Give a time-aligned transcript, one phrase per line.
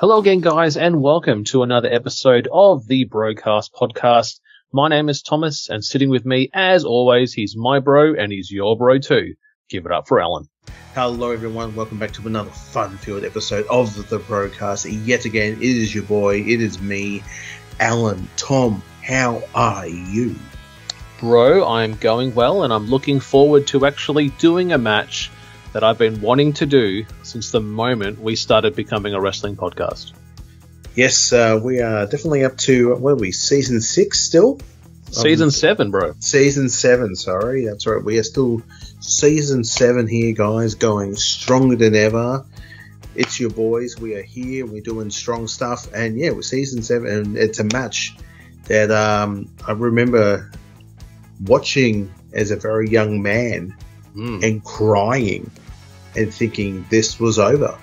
[0.00, 4.38] Hello again, guys, and welcome to another episode of the Brokast Podcast.
[4.72, 8.48] My name is Thomas, and sitting with me, as always, he's my bro and he's
[8.48, 9.34] your bro too.
[9.68, 10.48] Give it up for Alan.
[10.94, 11.74] Hello, everyone.
[11.74, 14.86] Welcome back to another fun-filled episode of the Brokast.
[15.04, 16.42] Yet again, it is your boy.
[16.42, 17.24] It is me,
[17.80, 18.28] Alan.
[18.36, 20.36] Tom, how are you?
[21.18, 25.32] Bro, I'm going well, and I'm looking forward to actually doing a match
[25.72, 30.12] that I've been wanting to do since the moment we started becoming a wrestling podcast.
[30.94, 33.30] Yes, uh, we are definitely up to what are we?
[33.32, 34.60] Season six still?
[35.10, 36.14] Season Um, seven, bro.
[36.18, 37.14] Season seven.
[37.16, 38.02] Sorry, that's right.
[38.04, 38.62] We are still
[39.00, 40.74] season seven here, guys.
[40.74, 42.44] Going stronger than ever.
[43.14, 43.98] It's your boys.
[43.98, 44.66] We are here.
[44.66, 48.16] We're doing strong stuff, and yeah, we're season seven, and it's a match
[48.66, 50.50] that um, I remember
[51.46, 53.74] watching as a very young man
[54.16, 54.42] Mm.
[54.42, 55.48] and crying
[56.18, 57.78] and thinking this was over.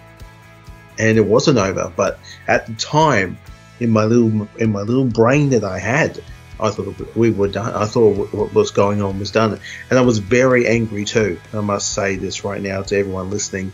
[0.99, 3.37] And it wasn't over but at the time
[3.79, 6.23] in my little in my little brain that i had
[6.59, 7.73] i thought we were done.
[7.73, 9.59] I thought what was going on was done.
[9.89, 11.37] And i was very angry too.
[11.53, 13.73] I must say this right now to everyone listening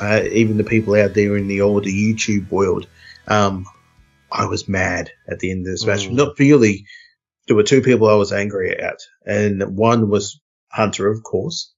[0.00, 2.86] uh, even the people out there in the older youtube world.
[3.26, 3.64] Um,
[4.30, 6.12] i was mad at the end of this match Mm.
[6.12, 6.84] not really.
[7.46, 8.98] There were two people i was angry at.
[9.24, 10.38] And one was
[10.70, 11.72] hunter of course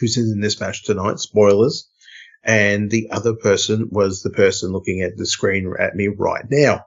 [0.00, 1.18] who's in this match tonight.
[1.18, 1.88] Spoilers.
[2.42, 6.86] And the other person was the person looking at the screen at me right now.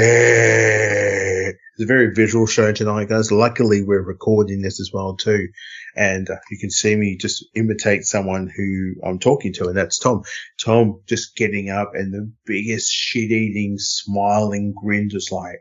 [1.78, 3.32] It's a very visual show tonight, guys.
[3.32, 5.48] Luckily, we're recording this as well, too.
[5.96, 9.98] And uh, you can see me just imitate someone who I'm talking to, and that's
[9.98, 10.22] Tom.
[10.64, 15.58] Tom just getting up and the biggest shit eating, smiling grin, just like,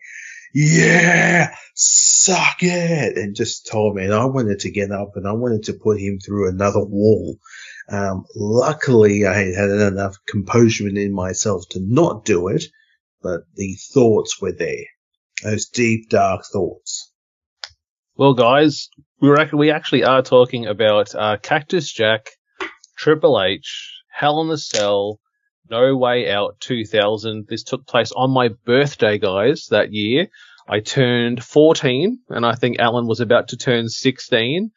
[0.57, 4.05] yeah, suck it, and just told me.
[4.05, 7.37] And I wanted to get up and I wanted to put him through another wall.
[7.89, 12.63] Um, luckily, I had enough composure in myself to not do it,
[13.21, 14.85] but the thoughts were there.
[15.43, 17.11] Those deep, dark thoughts.
[18.15, 18.87] Well, guys,
[19.19, 22.29] we actually, we actually are talking about uh, Cactus Jack,
[22.97, 25.19] Triple H, Hell in the Cell,
[25.69, 27.47] No Way Out 2000.
[27.47, 30.27] This took place on my birthday, guys, that year.
[30.67, 34.71] I turned 14, and I think Alan was about to turn 16.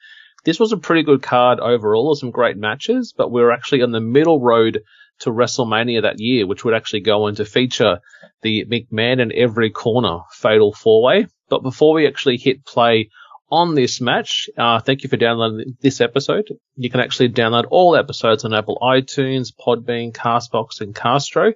[0.45, 2.15] This was a pretty good card overall.
[2.15, 4.83] Some great matches, but we were actually on the middle road
[5.21, 8.01] to WrestleMania that year, which would actually go on to feature
[8.43, 11.27] the McMahon in every corner fatal four way.
[11.49, 13.11] But before we actually hit play
[13.51, 16.49] on this match, uh, thank you for downloading this episode.
[16.77, 21.53] You can actually download all episodes on Apple iTunes, Podbean, Castbox, and Castro.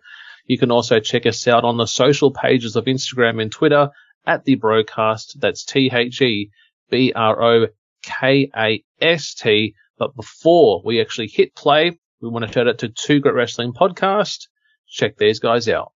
[0.47, 3.91] You can also check us out on the social pages of Instagram and Twitter
[4.27, 5.39] at the Brokast.
[5.39, 6.51] That's T H E
[6.91, 7.67] B R O
[8.03, 9.75] K A S T.
[9.99, 13.73] But before we actually hit play, we want to shout out to Two Great Wrestling
[13.73, 14.49] Podcast.
[14.89, 15.93] Check these guys out.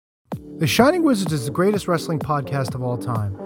[0.58, 3.45] The Shining Wizards is the greatest wrestling podcast of all time.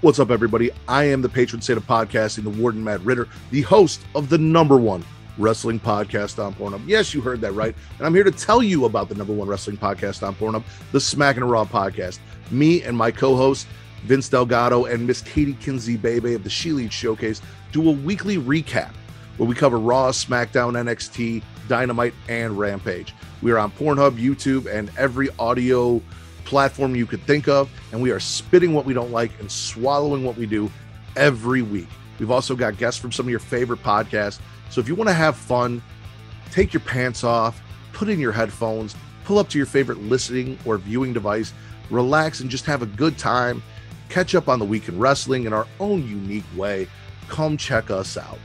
[0.00, 0.70] What's up, everybody?
[0.86, 4.38] I am the patron saint of podcasting, the Warden Matt Ridder, the host of the
[4.38, 5.04] number one
[5.38, 6.82] wrestling podcast on Pornhub.
[6.86, 7.74] Yes, you heard that right.
[7.96, 10.62] And I'm here to tell you about the number one wrestling podcast on Pornhub,
[10.92, 12.20] the Smack and Raw podcast.
[12.52, 13.66] Me and my co host,
[14.04, 17.42] Vince Delgado, and Miss Katie Kinsey Bebe of the She Lead Showcase
[17.72, 18.92] do a weekly recap
[19.36, 23.16] where we cover Raw, SmackDown, NXT, Dynamite, and Rampage.
[23.42, 26.00] We are on Pornhub, YouTube, and every audio
[26.48, 30.24] platform you could think of, and we are spitting what we don't like and swallowing
[30.24, 30.70] what we do
[31.14, 31.88] every week.
[32.18, 34.40] We've also got guests from some of your favorite podcasts.
[34.70, 35.82] So if you want to have fun,
[36.50, 37.60] take your pants off,
[37.92, 41.52] put in your headphones, pull up to your favorite listening or viewing device,
[41.90, 43.62] relax, and just have a good time.
[44.08, 46.88] Catch up on the week in wrestling in our own unique way.
[47.28, 48.38] Come check us out.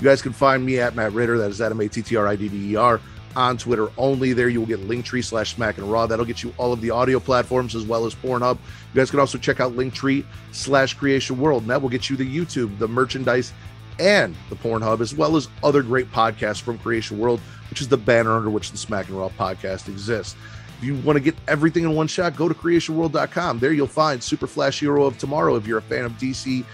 [0.00, 1.36] You guys can find me at Matt Ridder.
[1.36, 3.02] That is at M A T T R I D D E R
[3.36, 4.32] on Twitter only.
[4.32, 6.06] There you will get Linktree slash Smack and Raw.
[6.06, 8.56] That'll get you all of the audio platforms as well as Pornhub.
[8.56, 12.16] You guys can also check out Linktree slash Creation World, and that will get you
[12.16, 13.52] the YouTube, the merchandise,
[13.98, 17.96] and the Pornhub, as well as other great podcasts from Creation World, which is the
[17.96, 20.36] banner under which the Smack and Raw podcast exists.
[20.78, 23.58] If you want to get everything in one shot, go to creationworld.com.
[23.58, 26.64] There you'll find Super Flash Hero of Tomorrow if you're a fan of DC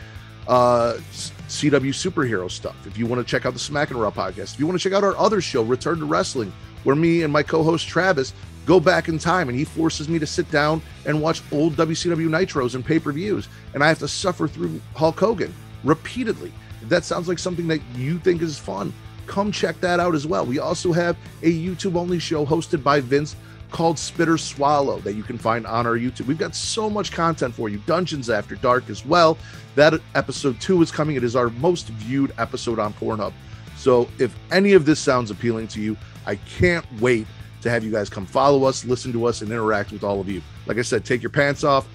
[0.47, 0.99] uh,
[1.48, 2.76] CW superhero stuff.
[2.87, 4.82] If you want to check out the Smack and Raw podcast, if you want to
[4.82, 6.52] check out our other show, Return to Wrestling,
[6.84, 8.32] where me and my co-host Travis
[8.66, 12.28] go back in time and he forces me to sit down and watch old WCW
[12.28, 15.54] Nitros and pay-per-views, and I have to suffer through Hulk Hogan
[15.84, 16.52] repeatedly.
[16.82, 18.92] If that sounds like something that you think is fun,
[19.26, 20.44] come check that out as well.
[20.44, 23.37] We also have a YouTube only show hosted by Vince
[23.70, 26.26] called Spitter Swallow that you can find on our YouTube.
[26.26, 27.78] We've got so much content for you.
[27.86, 29.36] Dungeons After Dark as well.
[29.74, 31.16] That episode two is coming.
[31.16, 33.32] It is our most viewed episode on Pornhub.
[33.76, 35.96] So if any of this sounds appealing to you,
[36.26, 37.26] I can't wait
[37.62, 40.28] to have you guys come follow us, listen to us, and interact with all of
[40.28, 40.40] you.
[40.66, 41.88] Like I said, take your pants off,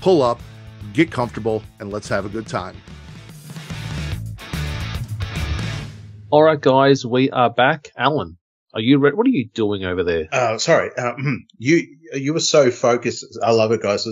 [0.00, 0.40] pull up,
[0.94, 2.76] get comfortable, and let's have a good time.
[6.30, 7.90] All right, guys, we are back.
[7.96, 8.37] Alan,
[8.74, 9.16] are you ready?
[9.16, 10.28] What are you doing over there?
[10.30, 13.38] Uh, sorry, um, you you were so focused.
[13.42, 14.06] I love it, guys.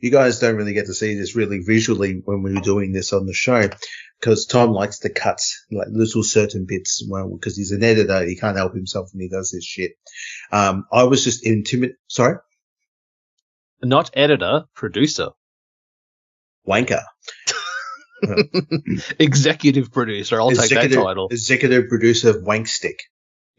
[0.00, 3.12] You guys don't really get to see this really visually when we were doing this
[3.12, 3.68] on the show
[4.20, 5.40] because Tom likes to cut
[5.72, 7.04] like little certain bits.
[7.08, 9.92] Well, because he's an editor, he can't help himself when he does this shit.
[10.52, 11.96] Um, I was just intimidated.
[12.06, 12.36] Sorry,
[13.82, 15.30] Not editor, producer,
[16.66, 17.02] wanker.
[19.18, 20.40] executive producer.
[20.40, 21.28] I'll take that title.
[21.30, 22.96] Executive producer of Wankstick.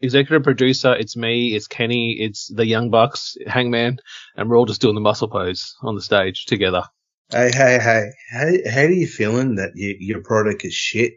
[0.00, 0.94] Executive producer.
[0.94, 1.54] It's me.
[1.56, 2.18] It's Kenny.
[2.20, 3.98] It's the Young Bucks, Hangman,
[4.36, 6.84] and we're all just doing the muscle pose on the stage together.
[7.30, 8.10] Hey, hey, hey!
[8.30, 11.14] How, how are you feeling that you, your product is shit?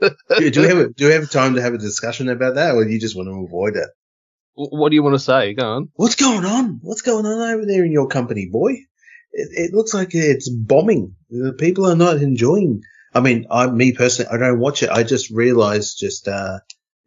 [0.00, 2.74] do, do we have a, do we have time to have a discussion about that,
[2.74, 3.88] or do you just want to avoid it?
[4.54, 5.54] What do you want to say?
[5.54, 5.88] Go on.
[5.94, 6.80] What's going on?
[6.82, 8.72] What's going on over there in your company, boy?
[9.32, 11.14] It, it looks like it's bombing.
[11.30, 12.82] The people are not enjoying.
[13.14, 14.90] I mean, I, me personally, I don't watch it.
[14.90, 16.58] I just realized just, uh,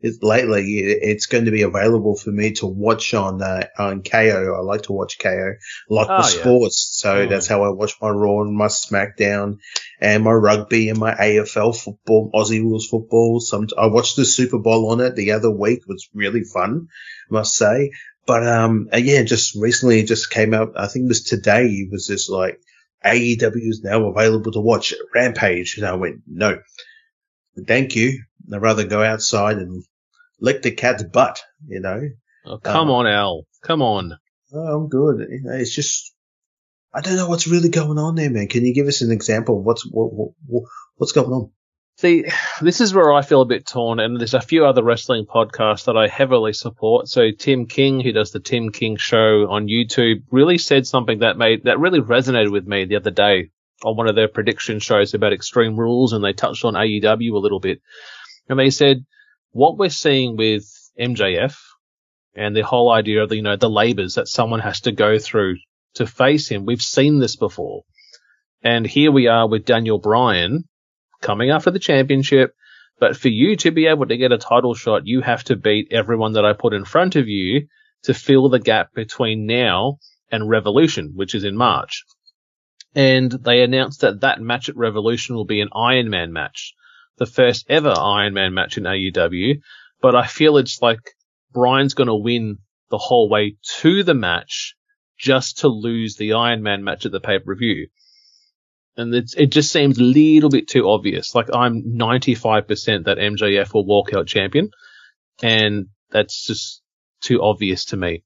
[0.05, 4.01] it, lately it, it's going to be available for me to watch on, uh, on
[4.03, 4.55] Kayo.
[4.57, 5.55] I like to watch Kayo,
[5.89, 6.41] like Oh, the yeah.
[6.41, 6.89] sports.
[6.93, 7.29] So Mm.
[7.29, 9.57] that's how I watch my Raw and my SmackDown
[9.99, 13.39] and my rugby and my AFL football, Aussie rules football.
[13.39, 15.79] Some, I watched the Super Bowl on it the other week.
[15.79, 16.87] It was really fun,
[17.29, 17.91] must say.
[18.27, 20.73] But um, uh, yeah, just recently it just came out.
[20.75, 21.67] I think it was today.
[21.67, 22.59] It was just like
[23.05, 26.57] AEW is now available to watch Rampage, and I went no,
[27.67, 28.23] thank you.
[28.51, 29.83] I'd rather go outside and
[30.39, 31.41] lick the cat's butt.
[31.67, 32.01] You know,
[32.45, 33.45] Oh, come Uh, on, Al.
[33.63, 34.17] Come on.
[34.53, 35.25] oh, I'm good.
[35.29, 36.13] It's just
[36.93, 38.47] I don't know what's really going on there, man.
[38.47, 39.59] Can you give us an example?
[39.59, 40.63] of What's what, what, what
[40.97, 41.51] what's going on?
[41.97, 42.25] See,
[42.61, 45.85] this is where I feel a bit torn, and there's a few other wrestling podcasts
[45.85, 47.07] that I heavily support.
[47.07, 51.37] So Tim King, who does the Tim King Show on YouTube, really said something that
[51.37, 53.49] made that really resonated with me the other day
[53.83, 57.39] on one of their prediction shows about Extreme Rules, and they touched on AEW a
[57.39, 57.81] little bit,
[58.49, 59.05] and they said
[59.55, 60.65] what we're seeing with
[60.99, 61.55] MJF
[62.35, 65.17] and the whole idea of the, you know the labors that someone has to go
[65.17, 65.55] through
[65.93, 66.65] to face him.
[66.65, 67.83] We've seen this before,
[68.61, 70.65] and here we are with Daniel Bryan
[71.21, 72.53] coming after the championship.
[72.99, 75.87] But for you to be able to get a title shot, you have to beat
[75.89, 77.67] everyone that I put in front of you
[78.03, 82.03] to fill the gap between now and Revolution, which is in March.
[82.93, 86.73] And they announced that that match at Revolution will be an Iron Man match,
[87.17, 89.61] the first ever Iron Man match in AEW.
[90.01, 90.99] But I feel it's like
[91.51, 92.57] Brian's going to win
[92.91, 94.75] the whole way to the match
[95.17, 97.87] just to lose the Iron Man match at the pay per view.
[98.97, 101.35] And it's, it just seems a little bit too obvious.
[101.35, 104.69] Like I'm 95% that MJF will walk out champion.
[105.41, 106.81] And that's just
[107.21, 108.23] too obvious to me.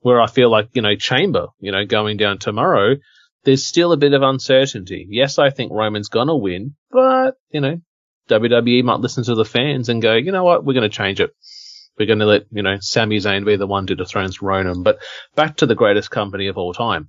[0.00, 2.96] Where I feel like, you know, Chamber, you know, going down tomorrow,
[3.44, 5.06] there's still a bit of uncertainty.
[5.08, 7.80] Yes, I think Roman's gonna win, but, you know,
[8.28, 11.30] WWE might listen to the fans and go, you know what, we're gonna change it.
[11.98, 14.82] We're gonna let, you know, Sami Zayn be the one to dethrone Roman.
[14.82, 14.98] But
[15.34, 17.08] back to the greatest company of all time.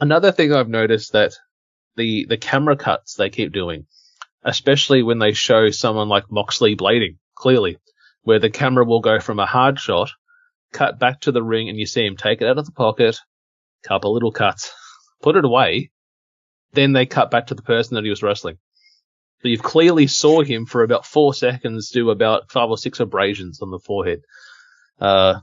[0.00, 1.32] Another thing I've noticed that
[1.96, 3.86] the, the camera cuts they keep doing,
[4.42, 7.78] especially when they show someone like Moxley blading, clearly,
[8.22, 10.10] where the camera will go from a hard shot,
[10.72, 13.18] cut back to the ring and you see him take it out of the pocket,
[13.84, 14.72] couple little cuts,
[15.22, 15.90] put it away,
[16.72, 18.58] then they cut back to the person that he was wrestling.
[19.44, 23.60] So you've clearly saw him for about four seconds do about five or six abrasions
[23.60, 24.22] on the forehead.
[24.98, 25.40] Uh,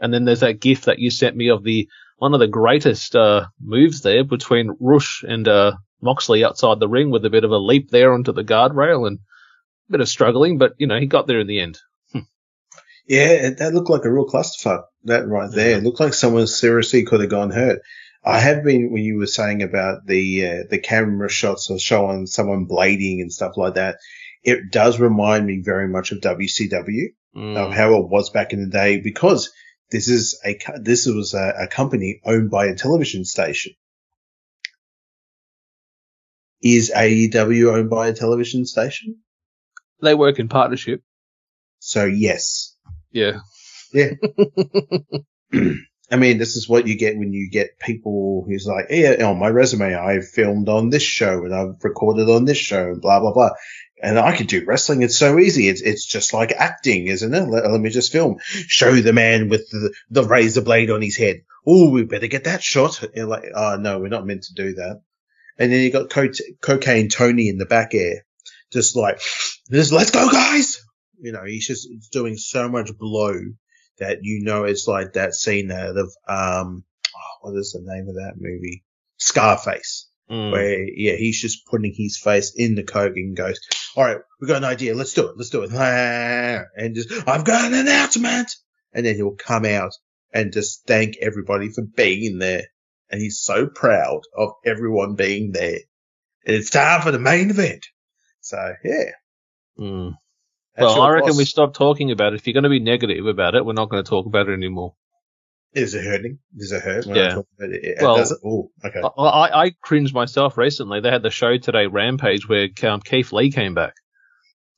[0.00, 3.14] and then there's that gif that you sent me of the one of the greatest
[3.14, 7.50] uh, moves there between Rush and uh, Moxley outside the ring with a bit of
[7.50, 11.04] a leap there onto the guardrail and a bit of struggling, but you know he
[11.04, 11.78] got there in the end.
[13.06, 14.84] Yeah, that looked like a real clusterfuck.
[15.04, 17.82] That right there it looked like someone seriously could have gone hurt.
[18.24, 22.26] I have been when you were saying about the uh, the camera shots of showing
[22.26, 23.98] someone blading and stuff like that.
[24.44, 27.56] It does remind me very much of WCW Mm.
[27.56, 29.50] of how it was back in the day because
[29.90, 33.72] this is a this was a, a company owned by a television station.
[36.62, 39.20] Is AEW owned by a television station?
[40.02, 41.02] They work in partnership.
[41.78, 42.76] So yes.
[43.12, 43.38] Yeah.
[43.94, 44.10] Yeah.
[46.12, 49.38] I mean, this is what you get when you get people who's like, yeah, on
[49.38, 53.18] my resume, I've filmed on this show and I've recorded on this show and blah,
[53.18, 53.50] blah, blah.
[54.02, 55.02] And I could do wrestling.
[55.02, 55.68] It's so easy.
[55.68, 57.48] It's, it's just like acting, isn't it?
[57.48, 58.36] Let, let me just film.
[58.42, 61.44] Show the man with the, the razor blade on his head.
[61.66, 63.02] Oh, we better get that shot.
[63.16, 65.00] And like, oh, no, we're not meant to do that.
[65.58, 66.28] And then you got co-
[66.60, 68.26] cocaine Tony in the back air,
[68.70, 69.18] just like,
[69.70, 70.84] just let's go, guys.
[71.20, 73.34] You know, he's just doing so much blow
[74.02, 78.08] that you know it's like that scene out of um oh, what is the name
[78.08, 78.84] of that movie?
[79.16, 80.08] Scarface.
[80.30, 80.52] Mm.
[80.52, 83.60] Where yeah, he's just putting his face in the coke and goes,
[83.96, 85.72] All right, we've got an idea, let's do it, let's do it.
[86.76, 88.50] And just I've got an announcement
[88.92, 89.92] and then he'll come out
[90.32, 92.64] and just thank everybody for being there.
[93.10, 95.80] And he's so proud of everyone being there.
[96.46, 97.84] And it's time for the main event.
[98.40, 99.10] So yeah.
[99.78, 100.12] Mm.
[100.76, 101.38] That's Well, I reckon boss.
[101.38, 102.36] we stop talking about it.
[102.36, 104.52] If you're going to be negative about it, we're not going to talk about it
[104.52, 104.94] anymore.
[105.74, 106.38] Is it hurting?
[106.56, 107.38] Does it hurt Yeah.
[107.58, 107.96] it?
[108.02, 108.26] Well-?
[108.44, 109.00] Oh, okay.
[109.18, 111.00] I, I, cringed myself recently.
[111.00, 113.94] They had the show today, Rampage, where um, Keith Lee came back.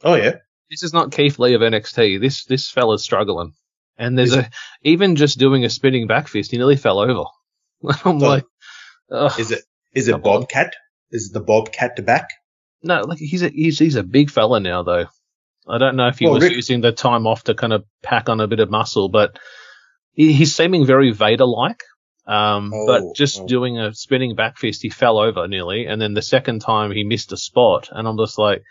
[0.05, 0.37] Oh yeah.
[0.71, 2.21] This is not Keith Lee of NXT.
[2.21, 3.53] This this fella's struggling,
[3.97, 4.51] and there's Is a
[4.83, 7.25] even just doing a spinning back fist, he nearly fell over.
[8.05, 8.27] I'm Oh.
[8.27, 8.45] like,
[9.11, 9.33] ugh.
[9.39, 9.63] Is it
[9.95, 10.21] is it on.
[10.23, 10.75] Bobcat?
[11.11, 12.29] Is it the Bobcat to back?
[12.83, 15.07] no, like he's a he's he's a big fella now though.
[15.69, 17.85] I don't know if he Well, was Rick- using the time off to kind of
[18.03, 19.39] pack on a bit of muscle, but
[20.13, 21.83] he, he's seeming very Vader like.
[22.27, 23.47] Um, Oh, but just oh.
[23.47, 27.05] doing a spinning back fist, he fell over nearly, and then the second time he
[27.05, 28.63] missed a spot, and I'm just like,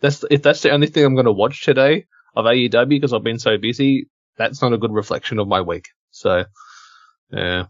[0.00, 3.22] that's if that's the only thing I'm going to watch today of AEW because I've
[3.22, 4.08] been so busy.
[4.36, 5.88] That's not a good reflection of my week.
[6.10, 6.44] So,
[7.32, 7.66] yeah,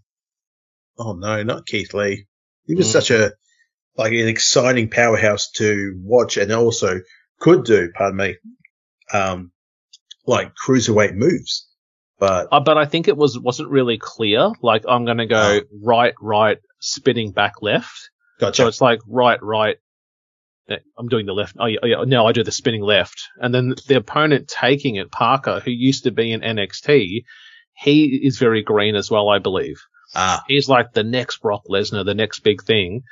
[0.98, 2.26] Oh no, not Keith Lee.
[2.66, 2.92] He was Mm.
[2.92, 3.32] such a
[3.96, 7.00] like an exciting powerhouse to watch, and also
[7.40, 7.90] could do.
[7.94, 8.36] Pardon me.
[9.12, 9.50] Um,
[10.26, 11.66] like cruiserweight moves,
[12.18, 14.50] but Uh, but I think it was wasn't really clear.
[14.62, 18.10] Like I'm going to go right, right, spinning back left.
[18.38, 18.62] gotcha.
[18.62, 19.76] So it's like right, right.
[20.68, 21.56] eh, I'm doing the left.
[21.58, 23.20] Oh, yeah, oh, yeah, no, I do the spinning left.
[23.40, 27.24] And then the opponent taking it, Parker, who used to be in NXT,
[27.74, 29.80] he is very green as well, I believe.
[30.14, 33.02] ah, He's like the next Brock Lesnar, the next big thing.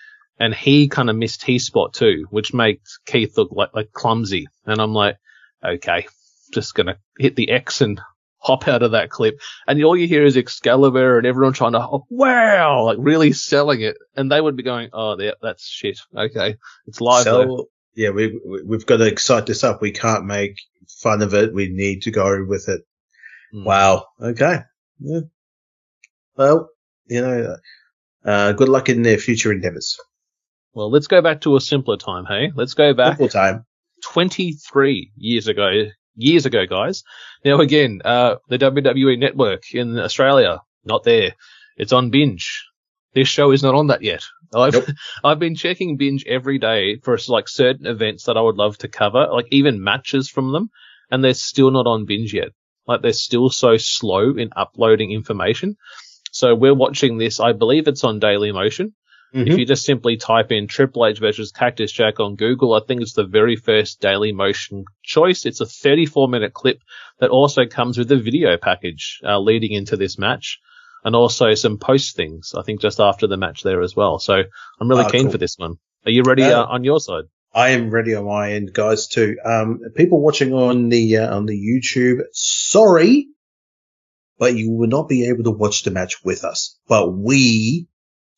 [0.41, 4.47] And he kind of missed his spot too, which makes Keith look like, like clumsy.
[4.67, 5.17] And I'm like,
[5.65, 6.07] okay,
[6.53, 8.01] just gonna hit the X and
[8.41, 9.41] hop out of that clip.
[9.67, 13.81] And all you hear is Excalibur and everyone trying to, oh, wow, like really selling
[13.81, 13.97] it.
[14.17, 15.99] And they would be going, oh, yeah, that's shit.
[16.17, 16.55] Okay.
[16.87, 17.57] It's live though.
[17.57, 19.83] so yeah, we we- we've got to excite this up.
[19.83, 20.57] We can't make
[21.03, 21.53] fun of it.
[21.53, 22.83] We need to go with it.
[23.53, 23.65] Mm.
[23.65, 24.07] Wow.
[24.23, 24.61] Okay.
[25.01, 25.21] Yeah.
[26.37, 26.69] Well,
[27.07, 27.57] you know,
[28.25, 29.97] uh, good luck in their future endeavors.
[30.79, 32.53] Well, let's go back to a simpler time, hey?
[32.55, 33.67] Let's go back Full time.
[34.13, 35.87] 23 years ago.
[36.15, 37.03] Years ago, guys.
[37.45, 41.35] Now again, uh, the WWE network in Australia, not there.
[41.77, 42.65] It's on binge.
[43.13, 44.23] This show is not on that yet.
[44.55, 44.87] I've, Nope.
[45.25, 48.89] I've been checking binge every day for like certain events that I would love to
[48.89, 50.71] cover, like even matches from them,
[51.11, 52.51] and they're still not on binge yet.
[52.87, 55.77] Like they're still so slow in uploading information.
[56.31, 57.41] So we're watching this.
[57.41, 58.95] I believe it's on Daily Motion.
[59.33, 63.03] If you just simply type in Triple H versus Cactus Jack on Google, I think
[63.03, 65.45] it's the very first Daily Motion choice.
[65.45, 66.81] It's a 34 minute clip
[67.21, 70.61] that also comes with a video package uh, leading into this match
[71.05, 74.19] and also some post things, I think just after the match there as well.
[74.19, 74.43] So
[74.81, 75.33] I'm really Ah, keen cool.
[75.33, 75.77] for this one.
[76.07, 76.61] Are you ready Yeah.
[76.61, 77.25] uh, on your side?
[77.55, 79.09] I am ready on my end, guys.
[79.09, 79.37] Too.
[79.45, 83.27] Um, people watching on the uh, on the YouTube, sorry,
[84.39, 86.79] but you will not be able to watch the match with us.
[86.89, 87.89] But we,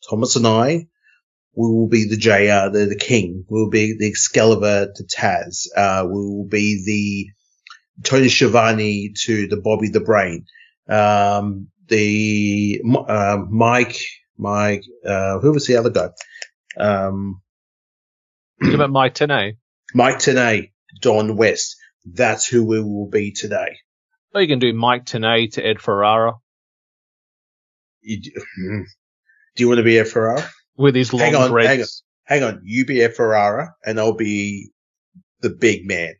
[0.08, 0.86] Thomas and I,
[1.54, 3.44] we will be the JR, the, the King.
[3.48, 5.66] We will be the Excalibur to Taz.
[5.76, 10.46] Uh, we will be the Tony Schiavone to the Bobby the Brain.
[10.88, 13.96] Um, the uh, Mike,
[14.38, 16.08] Mike, uh, who was the other guy?
[16.78, 17.42] Um,
[18.60, 19.56] What about Mike Tenay?
[19.94, 21.76] Mike Tenay, Don West.
[22.04, 23.76] That's who we will be today.
[24.34, 26.34] Or you can do Mike Tenay to Ed Ferrara
[28.02, 28.32] You,
[29.60, 30.42] do you want to be a Ferrara?
[30.78, 31.68] with his long Hang on, dreads.
[31.68, 31.86] hang on.
[32.24, 34.70] Hang on, you be a Ferrara, and I'll be
[35.40, 36.14] the big man,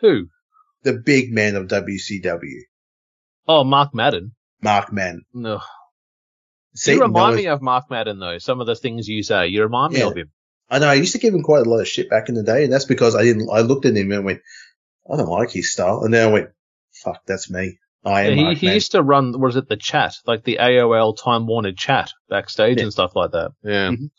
[0.00, 0.28] Who?
[0.84, 2.60] the big man of WCW,
[3.48, 4.34] Oh, Mark Madden.
[4.60, 5.22] Mark Man.
[5.34, 5.60] No.
[6.76, 8.38] See, you remind me of Mark Madden though.
[8.38, 10.06] Some of the things you say, you remind me Yeah.
[10.10, 10.30] of him.
[10.70, 12.44] I know I used to give him quite a lot of shit back in the
[12.44, 13.50] day, and that's because I didn't.
[13.52, 14.40] I looked at him and went,
[15.12, 16.50] I don't like his style, and then I went,
[16.92, 17.78] fuck, that's me.
[18.04, 21.16] I am Yeah, he, he used to run, was it the chat, like the AOL
[21.16, 22.84] Time Warner chat backstage Yeah.
[22.84, 23.52] and stuff like that.
[23.62, 23.90] Yeah.
[23.90, 24.10] Mhm.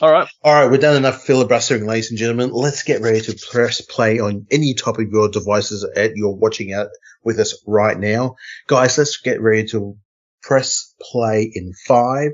[0.00, 0.28] All right.
[0.42, 2.52] All right, We've done enough filibustering, ladies and gentlemen.
[2.52, 6.72] Let's get ready to press play on any top of your devices that you're watching
[6.74, 6.88] out
[7.24, 8.36] with us right now.
[8.66, 9.96] Guys, let's get ready to
[10.42, 12.32] press play in five,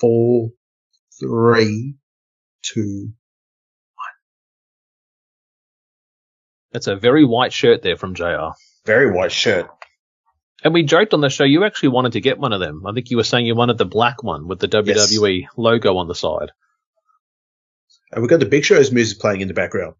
[0.00, 0.50] four,
[1.20, 1.94] three,
[2.62, 3.10] two.
[6.72, 8.52] That's a very white shirt there from JR.
[8.86, 9.68] Very white shirt.
[10.62, 12.86] And we joked on the show, you actually wanted to get one of them.
[12.86, 16.06] I think you were saying you wanted the black one with the WWE logo on
[16.08, 16.50] the side.
[18.12, 19.94] And we've got the Big Show's music playing in the background.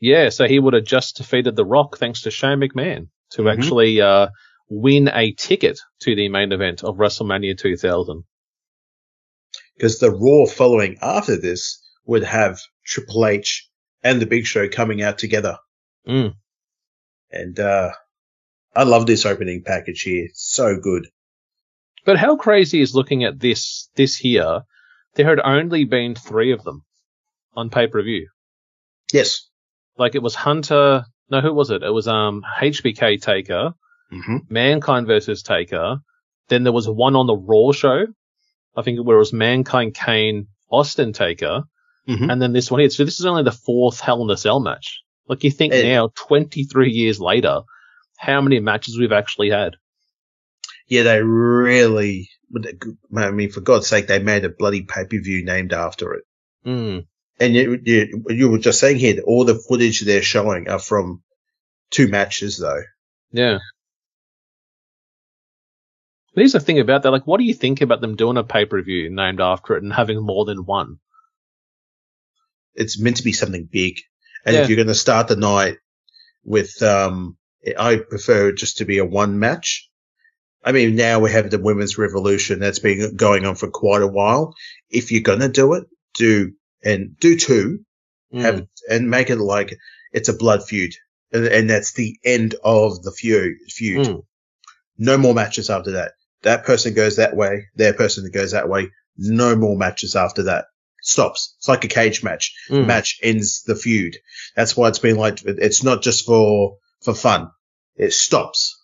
[0.00, 3.52] Yeah, so he would have just defeated The Rock thanks to Shane McMahon to Mhm.
[3.56, 4.28] actually uh,
[4.68, 8.24] win a ticket to the main event of WrestleMania 2000.
[9.76, 13.68] Because the Raw following after this would have Triple H
[14.02, 15.58] and the Big Show coming out together.
[16.06, 16.34] Mm.
[17.36, 17.92] And, uh,
[18.74, 20.26] I love this opening package here.
[20.26, 21.08] It's so good.
[22.04, 24.62] But how crazy is looking at this this here?
[25.14, 26.84] There had only been three of them
[27.54, 28.28] on pay per view.
[29.12, 29.48] Yes.
[29.96, 31.04] Like it was Hunter.
[31.30, 31.82] No, who was it?
[31.82, 33.72] It was um HBK Taker,
[34.12, 34.36] Mm-hmm.
[34.48, 35.98] Mankind versus Taker.
[36.48, 38.06] Then there was one on the Raw show.
[38.76, 41.64] I think where it was Mankind, Kane, Austin Taker,
[42.08, 42.30] mm-hmm.
[42.30, 42.90] and then this one here.
[42.90, 45.00] So this is only the fourth Hell in a Cell match.
[45.28, 45.82] Like you think Eh.
[45.82, 47.62] now, 23 years later,
[48.18, 49.76] how many matches we've actually had?
[50.88, 52.30] Yeah, they really.
[53.14, 56.24] I mean, for God's sake, they made a bloody pay per view named after it.
[56.64, 57.06] Mm.
[57.40, 60.78] And you, you, you were just saying here that all the footage they're showing are
[60.78, 61.22] from
[61.90, 62.82] two matches, though.
[63.32, 63.58] Yeah.
[66.34, 67.10] But here's the thing about that.
[67.10, 69.82] Like, what do you think about them doing a pay per view named after it
[69.82, 70.98] and having more than one?
[72.74, 73.96] It's meant to be something big.
[74.46, 74.62] And Yeah.
[74.62, 75.76] if you're going to start the night
[76.44, 77.36] with, um,
[77.78, 79.90] I prefer it just to be a one match.
[80.64, 84.06] I mean, now we have the women's revolution that's been going on for quite a
[84.06, 84.54] while.
[84.88, 87.80] If you're going to do it, do and do two,
[88.34, 88.40] Mm.
[88.40, 89.76] have and make it like
[90.12, 90.92] it's a blood feud,
[91.32, 93.54] and, and that's the end of the feud.
[93.68, 94.06] Feud.
[94.06, 94.22] Mm.
[94.98, 96.12] No more matches after that.
[96.42, 97.66] That person goes that way.
[97.76, 98.90] Their person goes that way.
[99.16, 100.66] No more matches after that.
[101.06, 101.54] Stops.
[101.58, 102.52] It's like a cage match.
[102.68, 102.86] Mm.
[102.86, 104.16] Match ends the feud.
[104.56, 107.52] That's why it's been like it's not just for for fun.
[107.94, 108.76] It stops.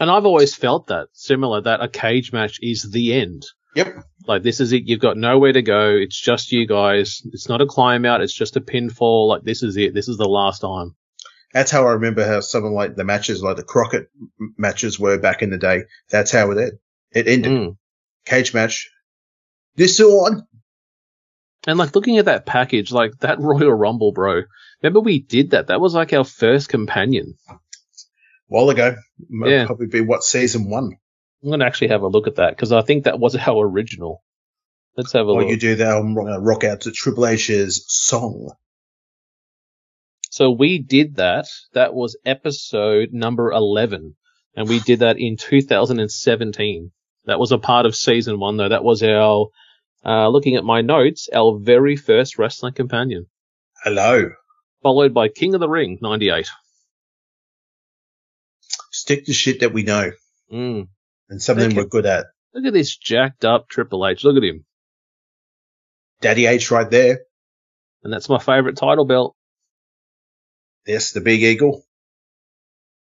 [0.00, 3.44] And I've always felt that similar that a cage match is the end.
[3.74, 4.02] Yep.
[4.26, 4.84] Like this is it.
[4.86, 5.90] You've got nowhere to go.
[5.90, 7.20] It's just you guys.
[7.26, 8.22] It's not a climb out.
[8.22, 9.28] It's just a pinfall.
[9.28, 9.92] Like this is it.
[9.92, 10.96] This is the last time.
[11.52, 14.08] That's how I remember how some of like the matches, like the Crockett
[14.56, 15.82] matches, were back in the day.
[16.08, 16.78] That's how it ended.
[17.12, 17.52] It ended.
[17.52, 17.76] Mm.
[18.24, 18.88] Cage match.
[19.74, 20.46] This on.
[21.66, 24.42] And like looking at that package, like that Royal Rumble, bro.
[24.82, 25.68] Remember we did that.
[25.68, 27.34] That was like our first companion.
[28.46, 28.96] while ago.
[29.28, 29.66] Might Yeah.
[29.66, 30.96] Probably be what season one.
[31.42, 34.22] I'm gonna actually have a look at that because I think that was our original.
[34.96, 35.50] Let's have a While look.
[35.50, 38.52] you do that, I'm to rock out to Triple H's song.
[40.30, 41.46] So we did that.
[41.72, 44.16] That was episode number 11.
[44.54, 46.92] And we did that in 2017.
[47.26, 48.68] That was a part of season one though.
[48.68, 49.48] That was our,
[50.06, 53.26] uh, looking at my notes, our very first wrestling companion.
[53.82, 54.30] Hello.
[54.82, 56.48] Followed by King of the Ring, 98.
[58.92, 60.12] Stick to shit that we know
[60.52, 60.88] Mm.
[61.28, 61.76] and something Okay.
[61.76, 62.26] we're good at.
[62.54, 64.22] Look at this jacked up Triple H.
[64.24, 64.64] Look at him.
[66.20, 67.20] Daddy H right there.
[68.02, 69.34] And that's my favorite title belt.
[70.86, 71.84] Yes, the big eagle.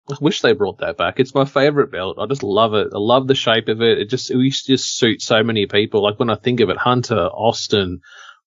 [0.09, 1.19] I wish they brought that back.
[1.19, 2.17] It's my favorite belt.
[2.19, 2.89] I just love it.
[2.93, 3.99] I love the shape of it.
[3.99, 6.03] It just it used to just suit so many people.
[6.03, 8.01] Like when I think of it, Hunter, Austin,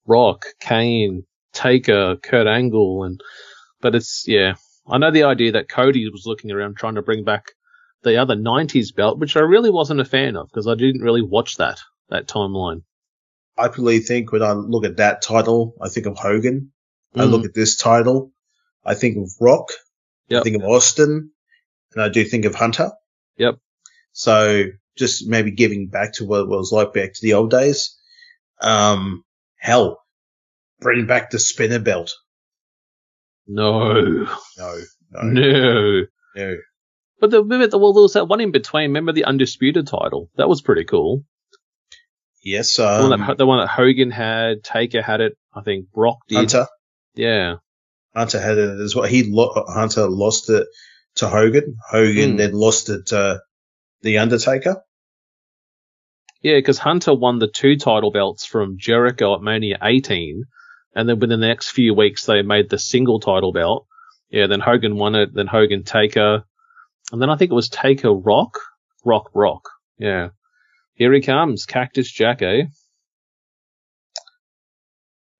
[0.07, 3.21] Rock, Kane, Taker, Kurt Angle, and
[3.81, 4.55] but it's yeah.
[4.87, 7.53] I know the idea that Cody was looking around trying to bring back
[8.03, 11.23] the other '90s belt, which I really wasn't a fan of because I didn't really
[11.23, 12.83] watch that that timeline.
[13.59, 16.73] I really think when I look at that title, I think of Hogan.
[17.17, 17.47] I look mm.
[17.47, 18.33] at this title,
[18.85, 19.71] I think of Rock.
[20.31, 21.31] I think of Austin,
[21.95, 22.91] and I do think of Hunter.
[23.37, 23.57] Yep.
[24.13, 24.65] So
[24.97, 27.97] just maybe giving back to what it was like back to the old days.
[28.61, 29.25] Um,
[29.57, 30.01] hell,
[30.81, 32.15] bring back the spinner belt.
[33.47, 34.27] No, No,
[34.59, 36.03] no, no.
[36.37, 36.57] no.
[37.21, 38.91] But the, remember, the, well, there was that one in between.
[38.91, 40.31] Remember the undisputed title?
[40.37, 41.25] That was pretty cool.
[42.45, 45.37] Yes, The, um, one that, the one that Hogan had, Taker had it.
[45.53, 46.37] I think Brock did.
[46.37, 46.67] Hunter.
[47.15, 47.57] Yeah.
[48.15, 49.07] Hunter had it as well.
[49.07, 50.67] He lo- Hunter lost it
[51.17, 51.77] to Hogan.
[51.91, 52.37] Hogan Hmm.
[52.37, 53.41] then lost it to
[54.03, 54.83] the Undertaker.
[56.41, 60.45] Yeah, because Hunter won the two title belts from Jericho at Mania 18,
[60.95, 63.87] and then within the next few weeks they made the single title belt.
[64.31, 66.45] Yeah, then Hogan won it, then Hogan Taker,
[67.11, 68.59] and then I think it was Taker Rock,
[69.05, 69.69] Rock Rock.
[69.99, 70.29] Yeah,
[70.95, 72.65] here he comes, Cactus Jack, eh?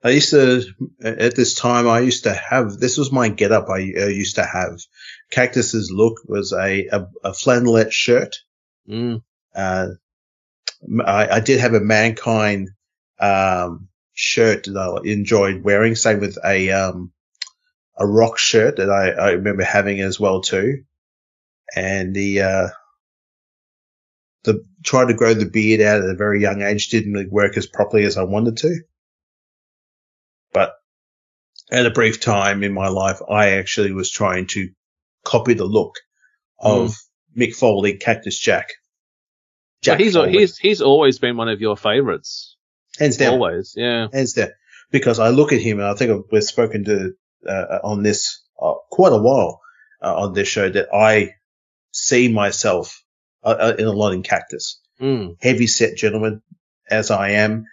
[0.03, 0.63] I used to,
[1.03, 4.37] at this time, I used to have, this was my get up I uh, used
[4.37, 4.79] to have.
[5.31, 8.37] Cactus's look was a, a, a flannelette shirt.
[8.89, 9.23] Mm.
[9.55, 9.89] Uh,
[11.05, 12.71] I, I did have a Mankind,
[13.21, 15.95] um, shirt that I enjoyed wearing.
[15.95, 17.13] Same with a, um,
[17.97, 20.85] a rock shirt that I, I remember having as well too.
[21.77, 22.69] And the, uh,
[24.45, 27.57] the, trying to grow the beard out at a very young age didn't really work
[27.57, 28.81] as properly as I wanted to.
[30.53, 30.73] But
[31.71, 34.71] at a brief time in my life, I actually was trying to
[35.29, 35.95] copy the look
[36.59, 36.97] of
[37.37, 38.69] Mick Foley, Cactus Jack.
[39.85, 40.33] So he's Foley.
[40.33, 42.57] he's he's always been one of your favorites.
[42.99, 44.09] hands down, Always, yeah.
[44.13, 44.49] hands down.
[44.91, 47.13] Because I look at him and I think we've spoken to
[47.47, 49.61] uh, on this uh, quite a while
[50.03, 51.35] uh, on this show that I
[51.93, 53.05] see myself
[53.45, 54.81] uh, uh, in a lot in Cactus.
[55.01, 55.37] Mm.
[55.41, 56.43] heavy set gentleman
[56.91, 57.67] as I am,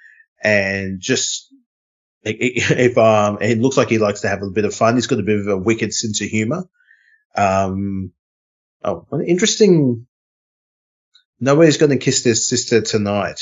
[0.43, 1.51] and just
[2.23, 4.93] if um, it looks like he likes to have a bit of fun.
[4.93, 6.65] He's got a bit of a wicked sense of humor.
[7.35, 8.11] Um,
[8.83, 10.07] oh, an interesting.
[11.39, 13.41] Nobody's going to kiss their sister tonight.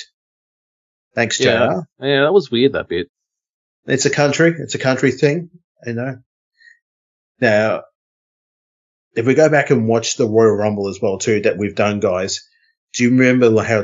[1.16, 1.44] Thanks, JR.
[1.50, 1.80] Yeah.
[2.00, 3.08] Yeah, that was weird that bit.
[3.86, 4.56] It's a country.
[4.58, 5.50] It's a country thing,
[5.86, 6.18] you know.
[7.40, 7.84] Now,
[9.16, 12.00] if we go back and watch the Royal Rumble as well too, that we've done,
[12.00, 12.48] guys.
[12.94, 13.84] Do you remember how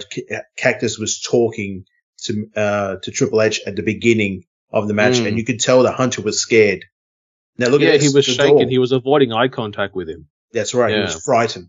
[0.55, 1.85] Cactus was talking
[2.23, 5.27] to uh, to Triple H at the beginning of the match, Mm.
[5.29, 6.85] and you could tell the Hunter was scared.
[7.59, 8.57] Now look yeah, at he was shaking.
[8.57, 8.67] door.
[8.69, 10.27] He was avoiding eye contact with him.
[10.53, 10.93] That's right.
[10.93, 11.67] He was frightened.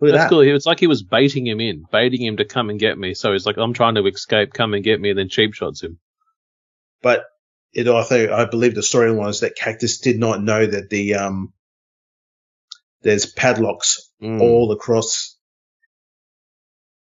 [0.00, 0.30] Look at That's that.
[0.30, 0.40] cool.
[0.42, 3.14] It's like he was baiting him in, baiting him to come and get me.
[3.14, 5.82] So he's like, I'm trying to escape, come and get me, and then cheap shots
[5.82, 5.98] him.
[7.02, 7.24] But
[7.72, 11.14] it, I think, I believe the story was that Cactus did not know that the,
[11.14, 11.52] um,
[13.02, 14.40] there's padlocks Mm.
[14.40, 15.36] all across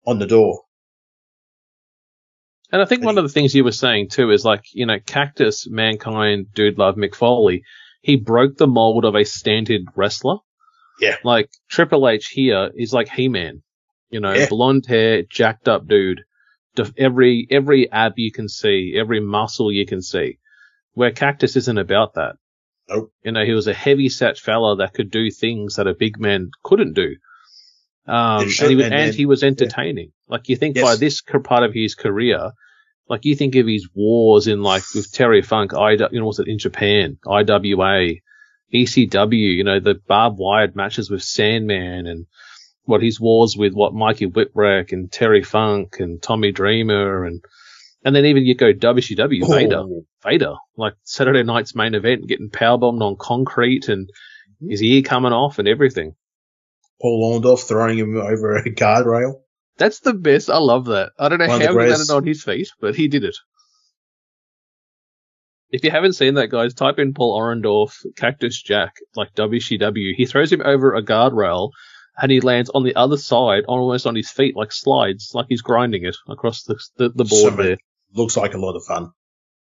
[0.05, 0.63] on the door.
[2.73, 4.97] And I think one of the things you were saying too is like, you know,
[5.05, 7.61] Cactus, Mankind, Dude Love, Mick Foley,
[8.01, 10.37] he broke the mold of a standard wrestler.
[10.99, 11.17] Yeah.
[11.23, 13.61] Like Triple H here is like He-Man,
[14.09, 14.47] you know, Yeah.
[14.49, 16.21] blonde hair, jacked up dude.
[16.97, 20.39] Every, every ab you can see, every muscle you can see.
[20.93, 22.37] Where Cactus isn't about that.
[22.89, 23.11] Nope.
[23.23, 26.19] You know, he was a heavy set fella that could do things that a big
[26.19, 27.17] man couldn't do.
[28.07, 30.11] Um, and, he, was- and- and and- he was entertaining.
[30.27, 32.51] Like you think by this part of his career,
[33.09, 36.37] like you think of his wars in like with Terry Funk, I, you know, what
[36.37, 38.15] was it in Japan, IWA,
[38.73, 42.25] ECW, you know, the barbed wired matches with Sandman and
[42.85, 47.41] what his wars with what Mikey Whipwreck and Terry Funk and Tommy Dreamer and,
[48.03, 52.49] and then even you go WCW, Vader, Oh, Vader, like Saturday night's main event, getting
[52.49, 54.09] powerbombed on concrete and
[54.67, 56.15] his ear coming off and everything.
[57.03, 59.41] Paul Orndorff throwing him over a guardrail.
[59.77, 60.49] That's the best.
[60.49, 61.11] I love that.
[61.19, 63.35] I don't know One how he landed on his feet, but he did it.
[65.69, 70.13] If you haven't seen that, guys, type in Paul Orndorff, Cactus Jack, like WCW.
[70.15, 71.71] He throws him over a guardrail
[72.21, 75.61] and he lands on the other side, almost on his feet, like slides, like he's
[75.63, 77.77] grinding it across the, the, the board Somebody- there.
[78.13, 79.09] Looks like a lot of fun.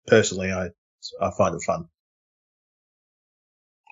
[0.06, 0.70] Personally, I
[1.20, 1.84] I find it fun.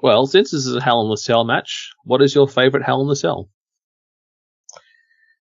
[0.03, 3.03] Well, since this is a Hell in the Cell match, what is your favorite Hell
[3.03, 3.49] in the Cell?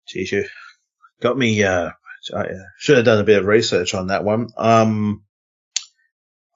[0.06, 0.44] Geez, you
[1.20, 1.62] got me.
[1.62, 1.90] Uh,
[2.34, 2.46] I uh,
[2.78, 4.48] should have done a bit of research on that one.
[4.56, 5.24] Um,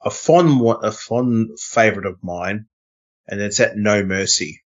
[0.03, 2.65] a fond, a fond favorite of mine,
[3.27, 4.61] and it's at No Mercy.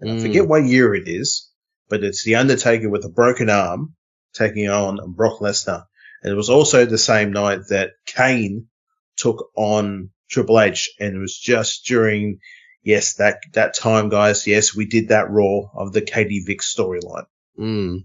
[0.00, 0.22] And I Mm.
[0.22, 1.50] forget what year it is,
[1.88, 3.94] but it's the Undertaker with a broken arm
[4.34, 5.84] taking on Brock Lesnar.
[6.22, 8.68] And it was also the same night that Kane
[9.16, 12.40] took on Triple H, and it was just during,
[12.82, 14.46] yes, that that time, guys.
[14.46, 17.26] Yes, we did that Raw of the Katie Vick storyline.
[17.58, 18.04] Mm.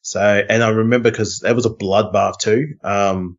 [0.00, 2.74] So, and I remember because that was a bloodbath too.
[2.82, 3.38] Um,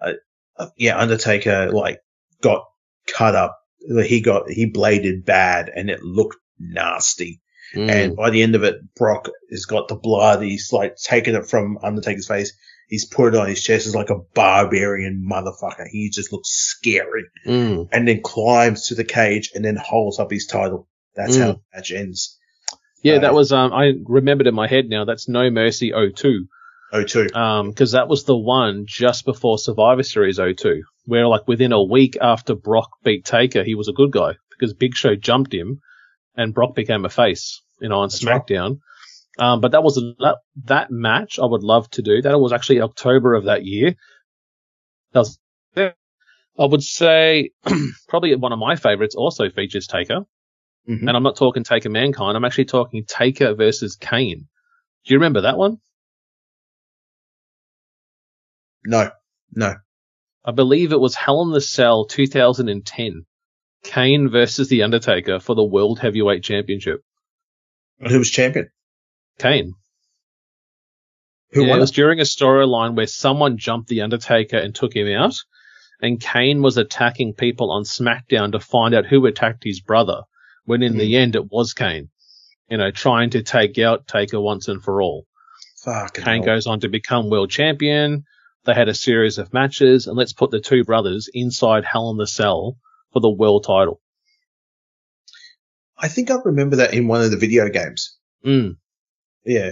[0.00, 2.00] uh, yeah, Undertaker like
[2.42, 2.64] got
[3.06, 3.58] cut up.
[3.80, 7.40] He got he bladed bad, and it looked nasty.
[7.74, 7.90] Mm.
[7.90, 10.42] And by the end of it, Brock has got the blood.
[10.42, 12.52] He's like taken it from Undertaker's face.
[12.92, 15.86] He's put it on his chest as like a barbarian motherfucker.
[15.90, 17.24] He just looks scary.
[17.46, 17.88] Mm.
[17.90, 20.88] And then climbs to the cage and then holds up his title.
[21.16, 21.54] That's how Mm.
[21.54, 22.38] the match ends.
[23.02, 26.46] Yeah, that Uh, was um I remembered in my head now, that's No Mercy 02.
[26.92, 27.28] Oh, two.
[27.34, 31.82] Um, because that was the one just before Survivor Series 02, where like within a
[31.82, 35.80] week after Brock beat Taker, he was a good guy because Big Show jumped him
[36.36, 38.34] and Brock became a face, you know, on That's right.
[39.38, 42.20] Um, but that was that that match I would love to do.
[42.22, 43.94] That was actually October of that year.
[45.12, 45.38] That was,
[45.76, 45.92] I
[46.58, 47.50] would say
[48.08, 50.20] probably one of my favorites also features Taker.
[50.88, 51.00] Mhm.
[51.00, 52.36] And I'm not talking Taker Mankind.
[52.36, 54.48] I'm actually talking Taker versus Kane.
[55.04, 55.78] Do you remember that one?
[58.84, 59.10] No,
[59.52, 59.74] no.
[60.44, 63.24] I believe it was Hell in the Cell 2010.
[63.84, 67.00] Kane versus The Undertaker for the World Heavyweight Championship.
[68.00, 68.70] And Who was champion?
[69.42, 69.74] Kane.
[71.50, 71.78] Who yeah, won?
[71.78, 75.34] it was during a storyline where someone jumped The Undertaker and took him out.
[76.00, 80.22] And Kane was attacking people on SmackDown to find out who attacked his brother.
[80.64, 82.08] When in the end, it was Kane.
[82.68, 85.26] You know, trying to take out Taker once and for all.
[85.84, 86.54] Fucking Kane hell.
[86.54, 88.24] goes on to become world champion.
[88.64, 92.16] They had a series of matches, and let's put the two brothers inside Hell in
[92.16, 92.76] the Cell
[93.12, 94.00] for the world title.
[95.98, 98.16] I think I remember that in one of the video games.
[98.46, 98.76] Mm.
[99.44, 99.70] Yeah.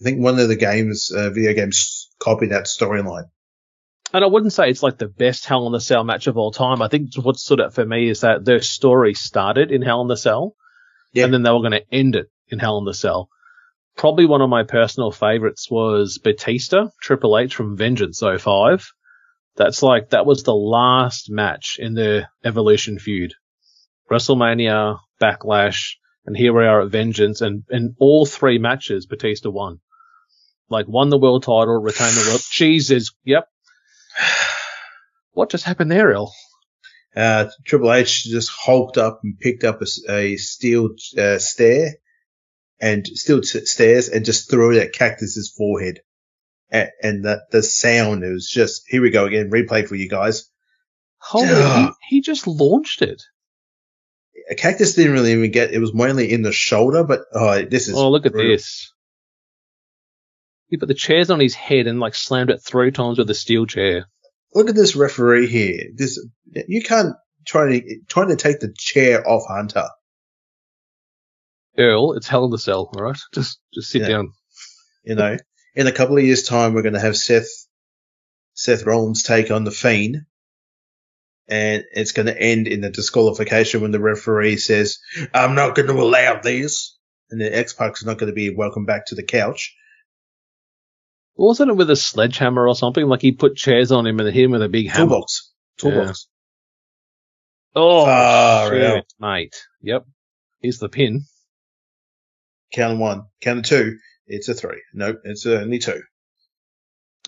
[0.00, 3.24] I think one of the games, uh, video games copied that storyline.
[4.12, 6.52] And I wouldn't say it's like the best Hell in the Cell match of all
[6.52, 6.80] time.
[6.82, 10.08] I think what stood out for me is that their story started in Hell in
[10.08, 10.54] the Cell,
[11.12, 11.24] Yeah.
[11.24, 13.28] and then they were going to end it in Hell in the Cell.
[13.96, 18.86] Probably one of my personal favorites was Batista, Triple H from Vengeance 05.
[19.56, 23.32] That's like, that was the last match in the Evolution feud.
[24.10, 25.94] WrestleMania, Backlash,
[26.26, 29.80] and here we are at Vengeance, and in all three matches, Batista won.
[30.68, 32.42] Like, won the world title, retained the world.
[32.50, 33.48] Jesus, yep.
[35.32, 36.34] What just happened there, El?
[37.14, 41.94] Uh, Triple H just hulked up and picked up a steel uh, stair
[42.80, 46.00] and steel t- stairs and just threw it at Cactus's forehead.
[46.70, 50.08] And, and the, the sound, it was just, here we go again, replay for you
[50.08, 50.50] guys.
[51.18, 53.22] Holy, he, he just launched it.
[54.56, 57.96] Cactus didn't really even get, it was mainly in the shoulder, but oh, this is.
[57.96, 58.92] Oh, look at this.
[60.68, 63.34] He put the chairs on his head and like slammed it three times with a
[63.34, 64.06] steel chair.
[64.54, 65.84] Look at this referee here.
[65.94, 66.24] This,
[66.68, 69.88] you can't try to, trying to take the chair off Hunter.
[71.78, 73.18] Earl, it's hell in the cell, alright?
[73.34, 74.08] Just, just sit Yeah.
[74.08, 74.32] down.
[75.04, 75.36] You know,
[75.74, 77.48] in a couple of years' time, we're going to have Seth,
[78.54, 80.22] Seth Rollins take on the Fiend,
[81.48, 84.98] and it's going to end in a disqualification when the referee says,
[85.32, 86.96] "I'm not going to allow this,"
[87.30, 89.74] and the X Pac is not going to be welcome back to the couch.
[91.36, 93.06] Wasn't it with a sledgehammer or something?
[93.06, 95.08] Like he put chairs on him and hit him with a big hammer.
[95.08, 96.28] Toolbox, toolbox.
[97.74, 99.04] Oh, Far shit, out.
[99.20, 99.54] mate.
[99.82, 100.06] Yep.
[100.60, 101.24] Here's the pin.
[102.72, 103.98] Count one, count two.
[104.26, 104.82] It's a three.
[104.94, 106.02] Nope, it's only two.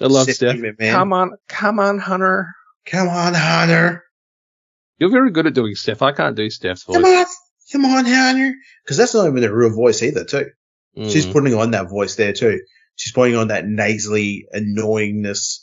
[0.00, 0.61] I love Seth Steph.
[0.81, 2.48] Come on, come on, Hunter.
[2.87, 4.04] Come on, Hunter.
[4.98, 6.02] You're very good at doing Steph.
[6.02, 6.96] I can't do Steph's voice.
[6.96, 7.26] Come on,
[7.72, 8.54] come on, Hunter.
[8.84, 10.50] Because that's not even a real voice either, too.
[10.98, 11.12] Mm.
[11.12, 12.61] She's putting on that voice there too.
[12.96, 15.61] She's putting on that nasally annoyingness.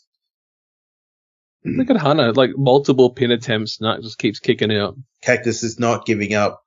[1.66, 4.96] Look at Hannah, like multiple pin attempts, and that just keeps kicking out.
[5.22, 6.64] Cactus is not giving up.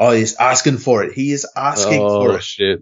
[0.00, 1.12] Oh, he's asking for it.
[1.12, 2.42] He is asking oh for it.
[2.42, 2.80] shit!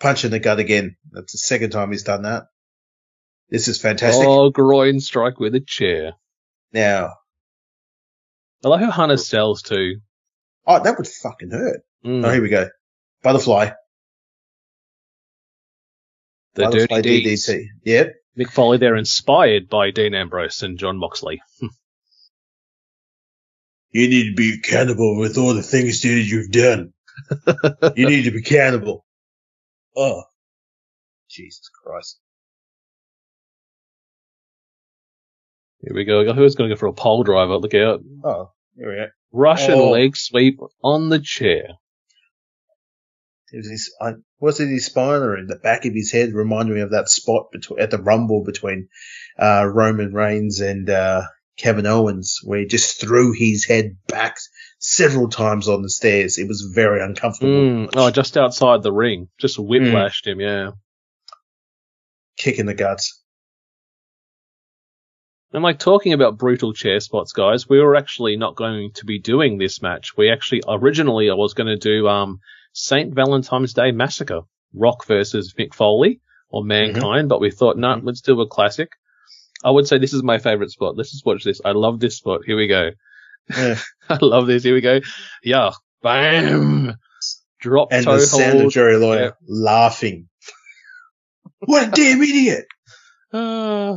[0.00, 0.96] Punch in the gut again.
[1.10, 2.44] That's the second time he's done that.
[3.50, 4.26] This is fantastic.
[4.26, 6.12] Oh, groin strike with a chair.
[6.72, 7.14] Now,
[8.64, 10.00] I like how Hunter sells too.
[10.66, 11.80] oh, that would fucking hurt.
[12.04, 12.68] Mm, Oh, here we go.
[13.22, 13.70] Butterfly.
[16.54, 17.46] the Butterfly dirty deeds.
[17.48, 17.64] DDT.
[17.84, 18.14] Yep.
[18.38, 21.40] Mick Foley, they're inspired by Dean Ambrose and Jon Moxley.
[23.90, 26.92] You need to be accountable with all the things that you've done.
[27.96, 29.06] you need to be accountable.
[29.96, 30.24] Oh,
[31.30, 32.20] Jesus Christ.
[35.88, 36.34] Here we go.
[36.34, 37.56] Who's going to go for a pole driver?
[37.56, 38.02] Look out.
[38.22, 39.06] Oh, here we go.
[39.32, 39.90] Russian Oh.
[39.90, 41.68] leg sweep on the chair.
[43.50, 46.34] It was his, I, was it his spine or in the back of his head?
[46.34, 48.88] Reminded me of that spot between, at the Rumble between
[49.38, 51.22] uh, Roman Reigns and uh,
[51.56, 54.36] Kevin Owens, where he just threw his head back
[54.78, 56.36] several times on the stairs.
[56.36, 57.52] It was very uncomfortable.
[57.52, 57.88] Mm.
[57.96, 59.28] Oh, just outside the ring.
[59.38, 60.72] Just whiplashed him, yeah.
[62.36, 63.17] Kick in the guts.
[65.52, 69.18] And like talking about brutal chair spots, guys, we were actually not going to be
[69.18, 70.16] doing this match.
[70.16, 72.40] We actually originally I was going to do um
[72.74, 74.42] Saint Valentine's Day Massacre,
[74.74, 78.04] Rock versus Mick Foley or Mankind, but we thought, no, Mhm.
[78.04, 78.90] let's do a classic.
[79.64, 80.96] I would say this is my favorite spot.
[80.96, 81.60] Let's just watch this.
[81.64, 82.42] I love this spot.
[82.46, 82.90] Here we go.
[83.56, 83.78] Yeah.
[84.08, 84.62] I love this.
[84.62, 85.00] Here we go.
[85.42, 85.70] Yeah,
[86.02, 86.94] bam,
[87.60, 88.30] drop And toe the of
[88.60, 88.72] hold.
[88.72, 89.30] Jerry Lawler Yeah.
[89.48, 90.28] laughing.
[91.60, 92.66] what a damn idiot!
[93.32, 93.96] Ah.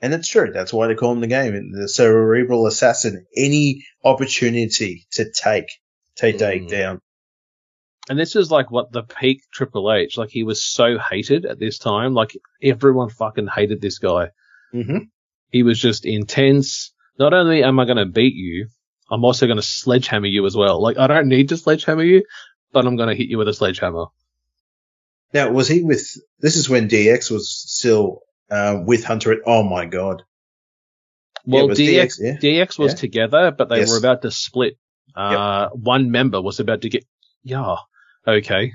[0.00, 0.52] And it's true.
[0.52, 1.72] That's why they call him the game.
[1.72, 3.26] The cerebral assassin.
[3.36, 5.70] Any opportunity to take,
[6.16, 6.70] to take Mm.
[6.70, 7.00] down.
[8.08, 10.16] And this is like what the peak Triple H.
[10.16, 12.14] Like he was so hated at this time.
[12.14, 14.30] Like everyone fucking hated this guy.
[14.72, 14.98] Mm-hmm.
[15.50, 16.92] He was just intense.
[17.18, 18.68] Not only am I going to beat you,
[19.10, 20.80] I'm also going to sledgehammer you as well.
[20.80, 22.22] Like I don't need to sledgehammer you,
[22.72, 24.06] but I'm going to hit you with a sledgehammer.
[25.34, 26.06] Now, was he with?
[26.40, 29.36] This is when DX was still uh, with Hunter.
[29.46, 30.22] Oh my god!
[31.44, 32.36] Well, was DX, yeah.
[32.36, 32.98] DX was Yeah.
[32.98, 33.90] together, but they Yes.
[33.90, 34.74] were about to split.
[35.14, 37.04] Uh, one member was about to get,
[37.42, 37.76] yeah,
[38.26, 38.72] okay.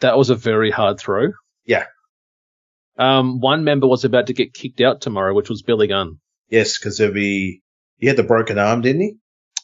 [0.00, 1.28] That was a very hard throw.
[1.64, 1.84] Yeah.
[2.98, 6.18] Um, one member was about to get kicked out tomorrow, which was Billy Gunn.
[6.48, 7.62] Yes, because there'll be.
[7.98, 9.16] He had the broken arm, didn't he?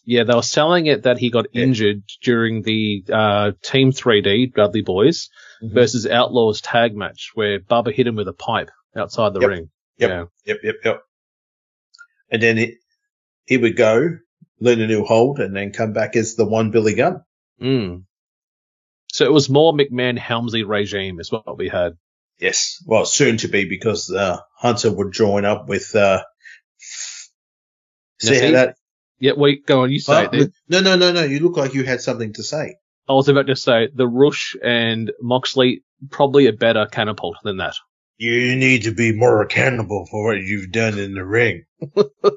[0.05, 1.62] Yeah, they were selling it that he got Yeah.
[1.62, 5.29] injured during the uh, Team 3D Dudley Boys
[5.62, 5.72] Mhm.
[5.75, 9.48] versus Outlaws tag match where Bubba hit him with a pipe outside the Yep.
[9.48, 9.70] ring.
[9.98, 10.11] Yep.
[10.11, 10.24] Yeah.
[10.46, 11.02] Yep, yep, yep.
[12.31, 12.74] And then it,
[13.44, 14.18] he would go,
[14.61, 17.22] learn a new hold, and then come back as the one Billy Gunn.
[17.61, 18.05] Mm.
[19.12, 21.92] So it was more McMahon Helmsley regime is what we had.
[22.38, 22.83] Yes.
[22.87, 25.94] Well, soon to be because uh, Hunter would join up with.
[25.94, 26.24] Uh,
[28.18, 28.76] see that?
[29.20, 31.22] Yeah, wait, go on, you say it no, no, no, no.
[31.22, 32.74] You look like you had something to say.
[33.09, 37.76] I was about to say the Rush and Moxley probably a better catapult than that.
[38.22, 41.64] You need to be more accountable for what you've done in the ring.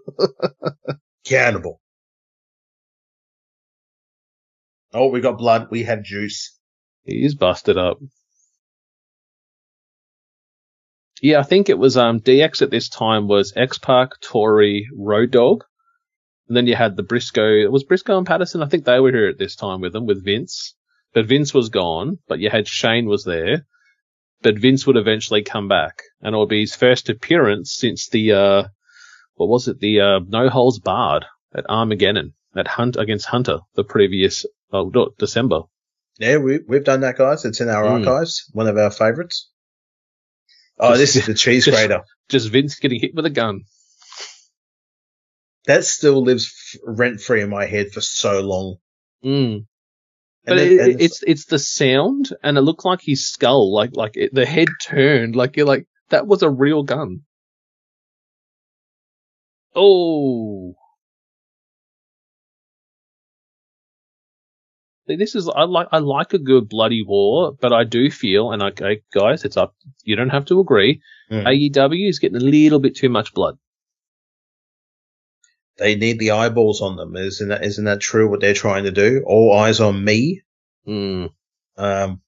[1.24, 1.80] Cannibal.
[4.96, 5.68] Oh, we got blood.
[5.70, 6.58] We have juice.
[7.04, 8.00] He's busted up.
[11.22, 15.30] Yeah, I think it was um DX at this time was X Pac, Tori, Road
[15.30, 15.66] Dog.
[16.48, 17.64] And then you had the Brisco.
[17.64, 18.64] It was Brisco and Patterson.
[18.64, 20.74] I think they were here at this time with them with Vince.
[21.14, 22.18] But Vince was gone.
[22.28, 23.68] But you had Shane was there.
[24.46, 28.32] But Vince would eventually come back, and it would be his first appearance since the
[28.34, 28.64] uh,
[29.34, 29.80] what was it?
[29.80, 35.62] The uh, No Holds Barred at Armageddon at Hunt against Hunter the previous no, December.
[36.20, 37.44] Yeah, we, we've done that, guys.
[37.44, 38.06] It's in our Mm.
[38.08, 38.48] archives.
[38.54, 39.50] One of our favorites.
[40.78, 42.04] Oh, Just- this is the cheese just- grater.
[42.30, 43.62] Just Vince getting hit with a gun.
[45.66, 48.76] That still lives rent free in my head for so long.
[49.24, 49.66] Mm.
[50.46, 54.16] But then- it, it's it's the sound, and it looked like his skull, like like
[54.16, 57.22] it, the head turned, like you're like that was a real gun.
[59.76, 60.76] Oh,
[65.08, 68.64] this is I like I like a good bloody war, but I do feel, and
[68.64, 68.72] I
[69.14, 69.76] guys, it's up.
[70.04, 71.02] You don't have to agree.
[71.32, 71.46] Mm.
[71.72, 73.58] AEW is getting a little bit too much blood.
[75.78, 77.16] They need the eyeballs on them.
[77.16, 78.30] Isn't that isn't that true?
[78.30, 79.24] What they're trying to do?
[79.26, 80.42] All eyes on me.
[80.88, 81.32] Mm.
[81.78, 82.22] Um,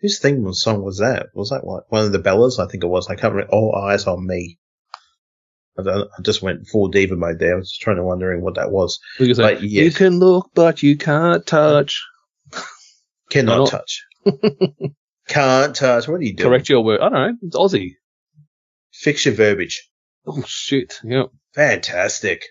[0.00, 1.26] whose theme was- song was that?
[1.34, 2.58] Was that one of the Bellas?
[2.58, 3.08] I think it was.
[3.08, 3.52] I can't remember.
[3.52, 4.58] All eyes on me.
[5.78, 7.54] I, I just went full diva mode there.
[7.54, 8.98] I was just trying to wondering what that was.
[9.18, 9.96] But you yes.
[9.96, 12.02] can look, but you can't touch.
[13.30, 14.04] Cannot touch.
[15.28, 16.06] Can't touch.
[16.06, 16.48] What are you doing?
[16.48, 17.00] Correct your word.
[17.00, 17.36] I don't know.
[17.42, 17.94] It's Aussie.
[18.92, 19.90] Fix your verbiage.
[20.24, 21.00] Oh shit!
[21.04, 21.26] Yep.
[21.54, 22.44] Fantastic.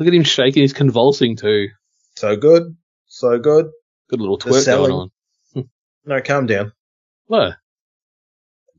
[0.00, 0.62] Look at him shaking.
[0.62, 1.68] He's convulsing too.
[2.16, 2.74] So good.
[3.06, 3.66] So good.
[4.08, 5.10] Good little twerk going on.
[5.52, 5.60] Hmm.
[6.06, 6.72] No, calm down.
[7.26, 7.56] What?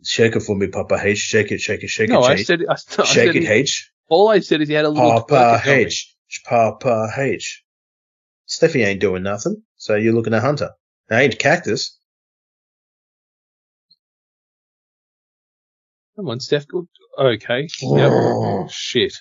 [0.04, 1.20] Shake it for me, Papa H.
[1.20, 2.14] Shake it, shake it, shake it.
[2.14, 2.62] No, it, I shake said.
[2.68, 3.92] I, I Shake said it, H.
[4.10, 5.62] All I said is he had a little Papa.
[5.64, 6.16] H.
[6.44, 7.64] Papa H.
[8.48, 10.72] Steffi ain't doing nothing, so you're looking at Hunter.
[11.12, 12.00] I ain't Cactus.
[16.16, 16.68] Come on, Steph.
[16.68, 16.88] Good.
[17.20, 17.68] Okay.
[17.80, 18.70] Yep.
[18.72, 19.14] Shit.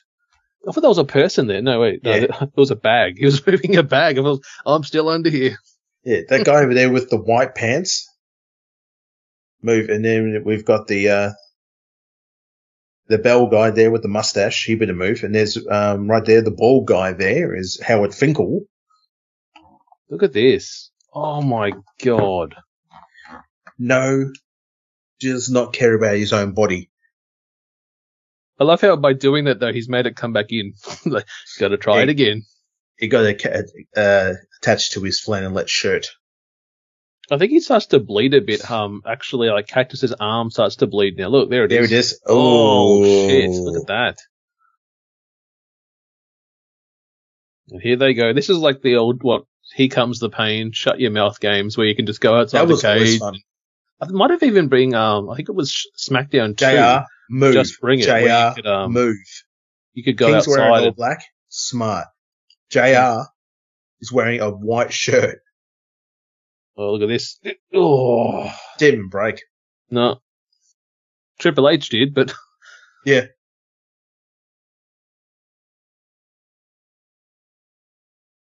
[0.68, 1.62] I thought that was a person there.
[1.62, 2.24] No, wait, no, Yeah.
[2.42, 3.18] it was a bag.
[3.18, 4.18] He was moving a bag.
[4.18, 5.58] I was, I'm still under here.
[6.04, 8.06] Yeah, that guy over there with the white pants.
[9.62, 11.30] Move, and then we've got the uh
[13.08, 14.64] the bell guy there with the mustache.
[14.64, 15.22] He better move.
[15.22, 18.62] And there's um right there the bald guy there is Howard Finkel.
[20.08, 20.90] Look at this.
[21.12, 22.54] Oh my god.
[23.78, 24.32] No,
[25.20, 26.89] does not care about his own body.
[28.60, 30.74] I love how by doing that though, he's made it come back in.
[31.06, 31.26] like,
[31.58, 32.02] gotta try Yeah.
[32.02, 32.42] it again.
[32.98, 33.64] He got a
[33.96, 36.08] uh, attached to his flannelette shirt.
[37.30, 38.70] I think he starts to bleed a bit.
[38.70, 41.28] Um, actually, like Cactus's arm starts to bleed now.
[41.28, 41.78] Look, there it is.
[41.78, 42.20] There it is.
[42.26, 43.50] Oh, shit!
[43.50, 44.18] Look at that.
[47.70, 48.32] And here they go.
[48.32, 49.44] This is like the old what?
[49.74, 50.72] Here comes the pain.
[50.72, 53.18] Shut your mouth games where you can just go outside That the cage.
[53.20, 53.36] fun.
[54.02, 54.94] It might have even been.
[54.94, 56.66] Um, I think it was SmackDown two.
[57.32, 57.54] Move.
[57.54, 58.06] Just bring it.
[58.06, 59.16] JR, you could, um, move.
[59.94, 60.80] You could go King's wearing outside.
[60.80, 61.22] all and- black.
[61.48, 62.06] Smart.
[62.70, 63.22] JR
[64.00, 65.40] is wearing a white shirt.
[66.76, 67.38] Oh, look at this.
[67.74, 69.42] Oh Didn't even break.
[69.90, 70.20] no.
[71.38, 72.34] Triple H did, but
[73.06, 73.26] Yeah.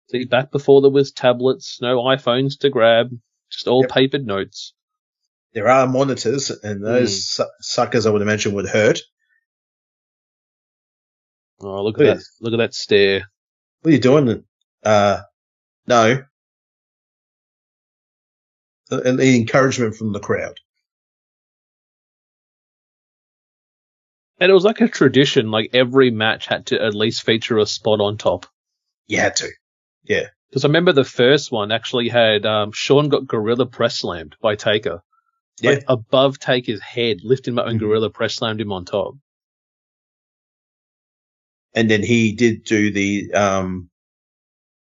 [0.10, 3.12] see, back before there was tablets, no iPhones to grab,
[3.50, 3.92] just all Yep.
[3.92, 4.74] papered notes.
[5.54, 7.44] There are monitors, and those Hmm.
[7.44, 9.00] su- suckers, I would imagine, would hurt.
[11.60, 12.24] Oh, look at that!
[12.40, 13.30] Look at that stare.
[13.82, 14.44] What are you doing?
[14.84, 15.22] Uh,
[15.88, 16.24] no.
[18.92, 20.58] Uh, And the encouragement from the crowd.
[24.40, 27.66] And it was like a tradition, like every match had to at least feature a
[27.66, 28.48] spot on top.
[29.08, 29.50] You had to.
[30.04, 30.28] Yeah.
[30.50, 34.56] Because I remember the first one actually had um, Sean got gorilla press slammed by
[34.56, 35.04] Taker.
[35.64, 39.16] Like above Taker's head, lifted him up and gorilla press slammed him on top.
[41.74, 43.90] And then he did do the um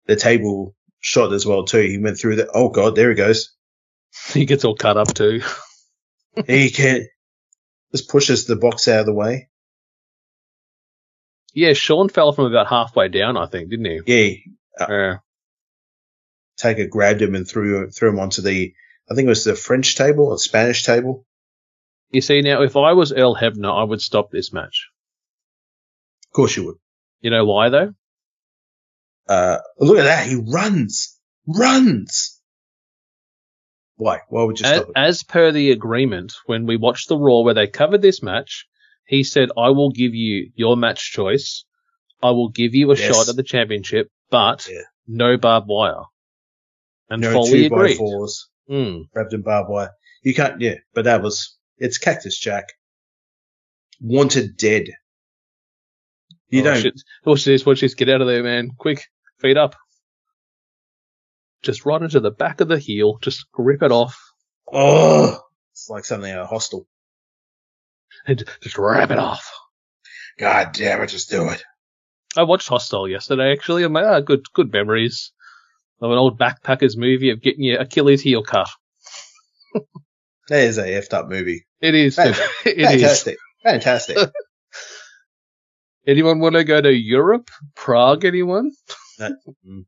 [0.06, 1.80] the table shot as well too.
[1.80, 2.48] He went through the.
[2.52, 3.54] Oh god, there he goes.
[4.34, 5.42] he gets all cut up too.
[6.46, 7.04] he can't
[7.92, 9.48] just pushes the box out of the way.
[11.54, 14.44] Yeah, Sean fell from about halfway down, I think, didn't he?
[14.78, 15.14] Yeah, Yeah.
[16.56, 18.74] Taker grabbed him and threw threw him onto the.
[19.10, 21.24] I think it was the French table or Spanish table.
[22.10, 24.88] You see, now if I was Earl Hebner, I would stop this match.
[26.26, 26.76] Of course you would.
[27.20, 27.94] You know why though?
[29.28, 30.26] Uh, look at that.
[30.26, 32.40] He runs, runs.
[33.96, 34.20] Why?
[34.28, 34.92] Why would you As, stop it?
[34.96, 38.66] as per the agreement, when we watched the Raw where they covered this match,
[39.06, 41.64] he said, I will give you your match choice.
[42.22, 43.06] I will give you a Yes.
[43.06, 44.82] shot at the championship, but Yeah.
[45.06, 46.04] no barbed wire.
[47.10, 49.04] And no Foley two by fours, Mm.
[49.14, 49.90] wrapped in barbed wire.
[50.22, 50.60] You can't.
[50.60, 52.66] Yeah, but that was it's Cactus Jack.
[54.00, 54.88] Wanted dead.
[56.48, 56.82] You oh, don't.
[56.82, 57.02] Shit.
[57.24, 57.94] Watch this, watch this.
[57.94, 58.70] Get out of there, man.
[58.76, 59.04] Quick.
[59.40, 59.76] Feet up.
[61.62, 63.18] Just right into the back of the heel.
[63.20, 64.18] Just rip it off.
[64.72, 65.40] Oh,
[65.72, 66.86] it's like something out of Hostel.
[68.26, 69.50] And just wrap it off.
[70.38, 71.62] God damn it, just do it.
[72.36, 73.84] I watched Hostel yesterday, actually.
[73.84, 75.32] and my ah, good, good memories
[76.00, 78.68] of an old backpackers movie of getting your Achilles heel cut.
[80.48, 81.66] That is a effed up movie.
[81.80, 82.14] It is.
[82.16, 82.34] Fan-
[82.66, 82.86] it is.
[82.88, 83.36] Fantastic.
[83.62, 84.16] Fantastic.
[86.06, 87.50] Anyone want to go to Europe?
[87.74, 88.24] Prague?
[88.24, 88.72] Anyone?
[89.20, 89.84] Mm.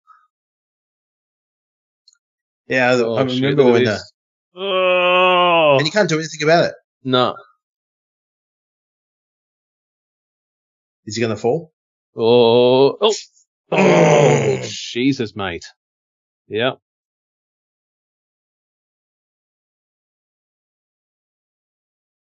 [2.67, 3.85] Yeah, I- Oh, I shit, remember look when.
[3.85, 4.13] This.
[4.55, 6.75] Oh and you can't do anything about it.
[7.05, 7.37] no!
[11.07, 11.73] Is he going to fall?
[12.17, 13.15] Oh oh!
[13.73, 14.61] Oh.
[14.65, 15.65] Jesus, mate.
[16.51, 16.73] Yeah.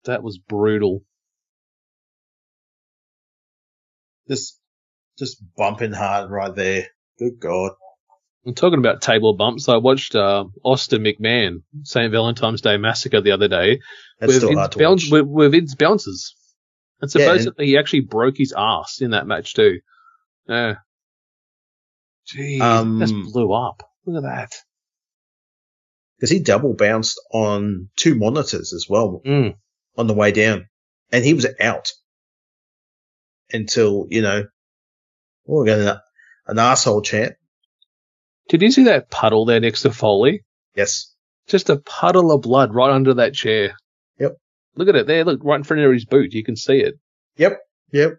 [0.05, 1.03] That was brutal.
[4.27, 4.59] Just,
[5.17, 6.87] just bumping hard right there.
[7.19, 7.71] Good God.
[8.45, 9.69] I'm talking about table bumps.
[9.69, 12.11] I watched uh, Austin McMahon St.
[12.11, 13.79] Valentine's Day Massacre the other day
[14.19, 15.11] That's with still hard to bounce, watch.
[15.11, 16.35] with, with Vince bounces.
[17.01, 19.79] And Yeah, and- supposedly he actually broke his ass in that match too.
[20.47, 20.75] Yeah.
[22.33, 23.83] Jeez, Um, that's blew up.
[24.05, 24.51] Look at that.
[26.17, 29.55] Because he double bounced on two monitors as well Mm.
[29.97, 30.67] on the way down.
[31.11, 31.89] And he was out
[33.51, 34.43] until, you know,
[35.47, 35.97] oh, we got an,
[36.47, 37.33] an asshole chant.
[38.49, 40.41] Did you see that puddle there next to Foley?
[40.75, 41.13] Yes.
[41.47, 43.73] Just a puddle of blood right under that chair.
[44.19, 44.33] Yep.
[44.75, 45.23] Look at it there.
[45.25, 46.33] Look right in front of his boot.
[46.33, 46.95] You can see it.
[47.37, 47.59] Yep.
[47.91, 48.13] Yep.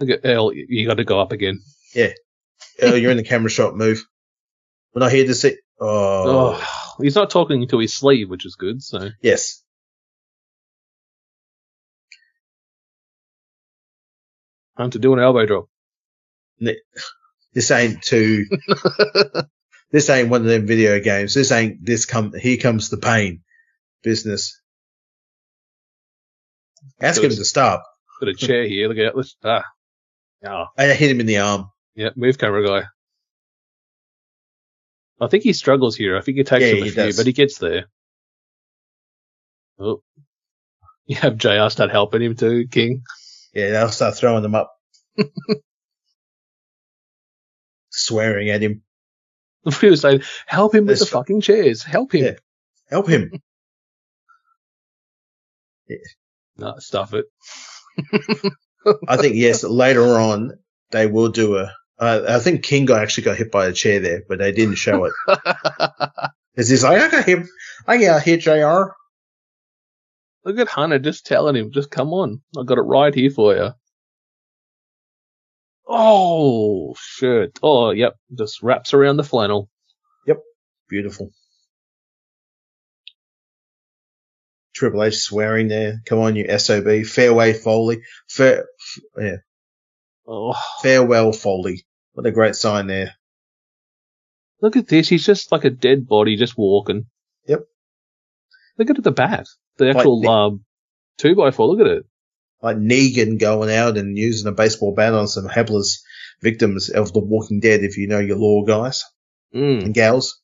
[0.00, 0.52] Look at Earl.
[0.54, 1.60] You got to go up again.
[2.82, 3.76] Oh, you're in the camera shot.
[3.76, 4.04] Move.
[4.94, 5.56] We're not here to see.
[5.80, 8.82] Oh, Oh, he's not talking to his sleeve, which is good.
[8.82, 9.62] So yes.
[14.78, 15.66] Time to do an elbow drop.
[17.52, 18.44] This ain't too.
[19.90, 21.32] this ain't one of them video games.
[21.34, 22.32] This ain't this come.
[22.34, 23.42] Here comes the pain.
[24.02, 24.60] Business.
[27.00, 27.82] Ask him to stop.
[28.20, 28.88] Got a chair here.
[28.88, 29.16] Look at it.
[29.16, 29.64] Let's, ah.
[30.46, 30.66] Ah.
[30.76, 31.70] I hit him in the arm.
[31.96, 32.86] Yeah, move camera guy.
[35.20, 36.16] I think he struggles here.
[36.16, 37.16] I think it takes Yeah, him a few, does.
[37.16, 37.86] but he gets there.
[39.78, 40.02] Oh.
[41.06, 43.02] You have JR start helping him too, King.
[43.54, 44.72] Yeah, they'll start throwing them up.
[47.90, 48.82] Swearing at him.
[49.82, 51.82] We were saying, help him with That's the fucking chairs.
[51.82, 52.24] Help him.
[52.24, 52.34] Yeah.
[52.88, 53.32] Help him.
[55.88, 55.96] yeah.
[56.56, 57.24] No, stuff it.
[59.08, 59.64] I think yes.
[59.64, 60.52] Later on,
[60.92, 61.72] they will do a.
[61.98, 64.74] Uh, I think King got actually got hit by a chair there, but they didn't
[64.74, 65.12] show it.
[65.26, 67.46] Because he's like, I got hit.
[67.86, 68.92] I got hit, Jr.
[70.44, 72.42] Look at Hunter just telling him, just come on.
[72.56, 73.70] I got it right here for you.
[75.88, 77.58] Oh, shit.
[77.62, 78.14] Oh, yep.
[78.36, 79.68] Just wraps around the flannel.
[80.26, 80.38] Yep,
[80.88, 81.30] beautiful.
[84.74, 86.02] Triple H swearing there.
[86.06, 86.84] Come on, you sob.
[87.06, 88.02] Fairway Foley.
[88.28, 88.66] Fair,
[89.18, 89.36] yeah,
[90.26, 91.84] Oh, farewell Foley.
[92.14, 93.14] What a great sign there.
[94.60, 95.08] look at this.
[95.08, 97.06] He's just like a dead body just walking.
[97.46, 97.60] Yep.
[98.78, 99.46] Look at the bat.
[99.76, 100.64] The actual the- um,
[101.18, 101.68] two by four.
[101.68, 102.06] Look at it.
[102.62, 106.02] Like Negan going out and using a baseball bat on some hapless
[106.40, 109.04] victims of The Walking Dead, if you know your lore guys
[109.54, 109.84] Mm.
[109.84, 110.40] and gals.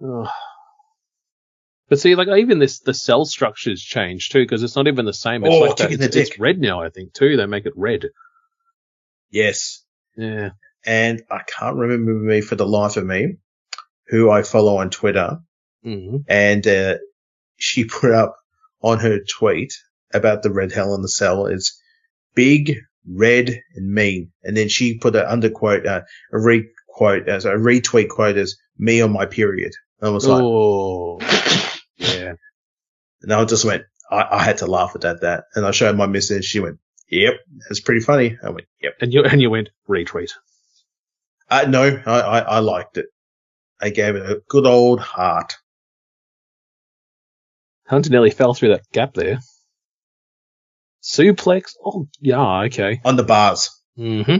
[0.00, 0.28] Ugh.
[1.88, 5.12] But see, like even this, the cell structures change too because it's not even the
[5.14, 5.44] same.
[5.44, 5.98] It's Oh, like that.
[5.98, 7.36] the It's, it's red now, I think too.
[7.36, 8.06] They make it red.
[9.30, 9.84] Yes.
[10.16, 10.50] Yeah.
[10.86, 13.36] And I can't remember me for the life of me
[14.08, 15.38] who I follow on Twitter.
[15.86, 16.24] Mm.
[16.28, 16.96] and uh,
[17.56, 18.34] she put up
[18.82, 19.72] on her tweet
[20.12, 21.80] about the red hell in the cell is
[22.34, 22.74] big,
[23.08, 24.32] red, and mean.
[24.42, 26.00] And then she put an underquote, uh,
[26.32, 29.72] a re quote as a retweet quote as me on my period.
[30.00, 31.18] And I was like, Oh.
[33.22, 35.44] And I just went, I, I had to laugh at that, that.
[35.54, 37.34] And I showed my missus and she went, yep,
[37.68, 38.38] that's pretty funny.
[38.42, 38.94] I went, yep.
[39.00, 40.30] And you and you went retweet.
[41.50, 43.06] Uh, no, I, I, I liked it.
[43.80, 45.54] I gave it a good old heart.
[47.86, 49.38] Hunter nearly fell through that gap there.
[51.02, 51.72] Suplex.
[51.82, 52.64] Oh, yeah.
[52.64, 53.00] Okay.
[53.04, 53.70] On the bars.
[53.96, 54.36] Mm-hmm.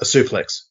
[0.00, 0.67] A suplex.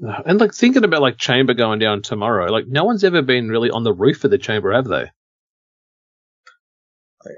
[0.00, 3.70] And like thinking about like chamber going down tomorrow, like no one's ever been really
[3.70, 5.06] on the roof of the chamber, have they?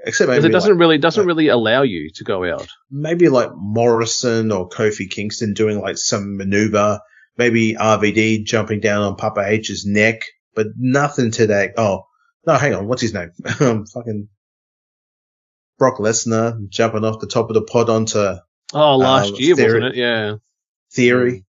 [0.05, 2.67] Except maybe it doesn't like- really doesn't like- really allow you to go out.
[2.91, 6.99] maybe like Morrison or Kofi Kingston doing like some maneuver,
[7.37, 10.23] maybe RVD jumping down on Papa H's neck,
[10.55, 11.73] but nothing to that.
[11.77, 12.05] Oh,
[12.45, 12.87] no, hang on.
[12.87, 13.31] What's his name?
[13.61, 14.27] um, fucking
[15.77, 18.33] Brock Lesnar jumping off the top of the pod onto
[18.73, 19.99] Oh, last Um, year Theory- wasn't it?
[19.99, 20.35] Yeah.
[20.91, 21.45] Theory.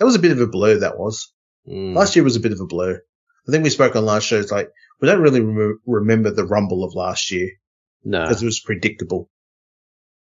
[0.00, 1.32] That was a bit of a blur, that was.
[1.68, 1.94] Mm.
[1.94, 3.00] Last year was a bit of a blur.
[3.48, 4.40] I think we spoke on last show.
[4.40, 4.68] It's like,
[5.00, 7.50] we don't really rem- remember the rumble of last year
[8.04, 8.22] No.
[8.22, 9.30] because it was predictable.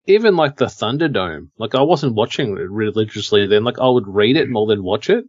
[0.07, 3.65] Even like the Thunderdome, like I wasn't watching it religiously then.
[3.65, 5.25] Like I would read it more than watch it.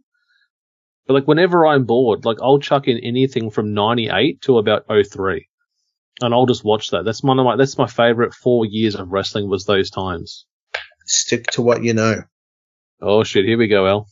[1.06, 5.48] But like whenever I'm bored, like I'll chuck in anything from '98 to about 03.
[6.20, 7.04] and I'll just watch that.
[7.04, 10.44] That's one of my that's my favorite four years of wrestling was those times.
[11.06, 12.22] Stick to what you know.
[13.00, 14.08] Oh shit, here we go, Al.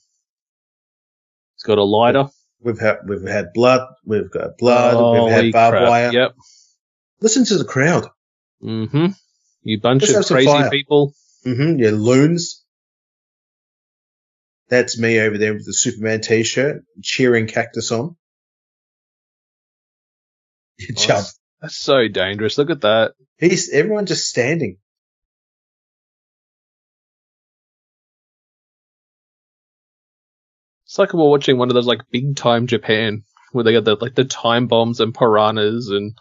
[1.64, 2.28] Got a lighter.
[2.60, 3.88] We've had we've had blood.
[4.04, 5.24] We've got blood.
[5.24, 5.88] We've had barbed crap.
[5.88, 6.12] wire.
[6.12, 6.34] Yep.
[7.20, 8.08] Listen to the crowd.
[8.62, 9.06] Mm-hmm.
[9.62, 10.70] You bunch Let's of crazy fire.
[10.70, 11.14] people.
[11.46, 11.78] Mm-hmm.
[11.78, 12.64] Yeah, loons.
[14.68, 18.16] That's me over there with the Superman t-shirt, cheering Cactus on.
[20.90, 22.58] Oh, that's, that's so dangerous.
[22.58, 23.12] Look at that.
[23.38, 24.78] He's everyone just standing.
[30.94, 33.96] It's like we're watching one of those like big time Japan where they got the
[34.00, 36.16] like the time bombs and piranhas and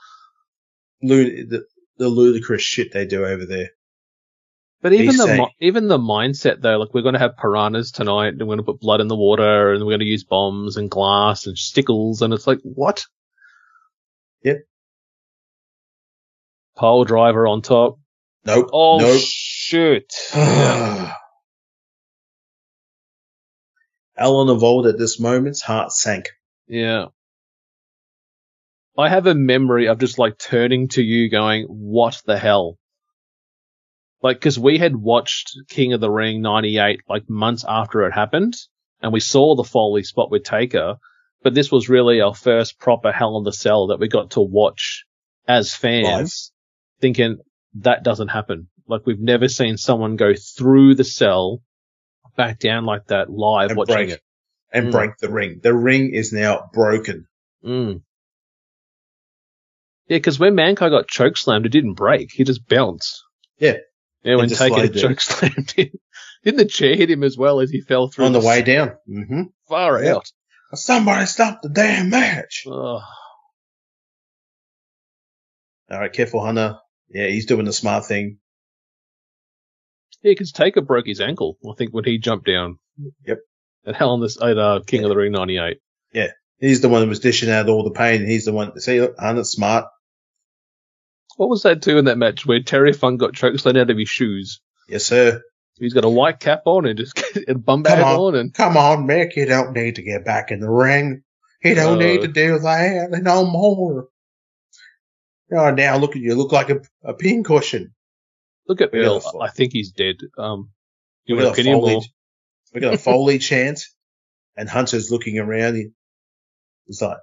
[1.04, 1.66] Lu- the,
[2.00, 3.70] the ludicrous shit they do over there.
[4.82, 7.92] But even He's the saying- even the mindset though, like we're going to have piranhas
[7.92, 10.24] tonight, and we're going to put blood in the water, and we're going to use
[10.24, 13.06] bombs and glass and stickles, and it's like what?
[14.42, 14.58] Yep.
[16.76, 18.00] Pole driver on top.
[18.44, 18.72] Nope.
[18.74, 19.22] Oh nope.
[19.24, 20.12] shoot!
[20.34, 21.14] Yeah.
[24.18, 26.30] Alan Evolved at this moment's heart sank.
[26.68, 27.08] yeah.
[28.96, 32.78] I have a memory of just like turning to you, going, "What the hell?"
[34.22, 38.54] Like, because we had watched King of the Ring '98 like months after it happened,
[39.02, 40.98] and we saw the Foley spot with Taker,
[41.42, 44.42] but this was really our first proper Hell in the Cell that we got to
[44.42, 45.06] watch
[45.48, 46.52] as fans,
[47.02, 47.38] thinking
[47.74, 48.70] that doesn't happen.
[48.88, 51.62] Like we've never seen someone go through the cell,
[52.36, 54.22] back down like that live And watching break it.
[54.72, 54.92] and Mm.
[54.92, 55.60] break the ring.
[55.62, 57.28] The ring is now broken.
[57.64, 58.02] Mm.
[60.08, 62.32] Yeah, because when Mankind got choke slammed, it didn't break.
[62.32, 63.24] He just bounced.
[63.58, 63.78] Yeah.
[64.24, 65.90] Yeah, when Taker choke slammed him.
[66.44, 68.98] Didn't the chair hit him as well as he fell through on the way down.
[69.06, 70.16] hmm far Yeah.
[70.16, 70.32] out?
[70.76, 72.64] Somebody stop the damn match.
[72.68, 73.02] Oh,
[75.92, 76.78] All right, careful, Hunter.
[77.10, 78.40] Yeah, he's doing the smart thing.
[80.24, 81.58] Yeah, because Taker broke his ankle.
[81.70, 82.80] I think when he jumped down.
[83.28, 83.40] Yep.
[83.86, 85.78] At Hell in this at uh, King of the Ring '98.
[86.14, 86.28] Yeah,
[86.60, 88.80] He's the one that was dishing out all the pain, he's the one.
[88.80, 89.86] See, look, Hunter's smart.
[91.36, 93.98] What was that too in that match where Terry Funk got choke slammed out of
[93.98, 94.62] his shoes?
[94.88, 95.42] Yes, sir.
[95.80, 98.16] He's got a white cap on and just a bum Come bag on.
[98.20, 99.36] on, and Come on, Mick.
[99.36, 101.24] You don't need to get back in the ring.
[101.64, 102.06] You don't No.
[102.06, 104.08] need to do that no more.
[105.52, 106.36] Oh, now look at you.
[106.36, 107.94] Look like a, a pincushion.
[108.68, 109.22] Look at Bill.
[109.42, 110.16] I think he's dead.
[110.38, 110.70] Um,
[111.26, 112.02] you got a Foley,
[112.74, 113.82] we got a Foley chant,
[114.58, 115.76] and Hunter's looking around.
[116.86, 117.18] He's like,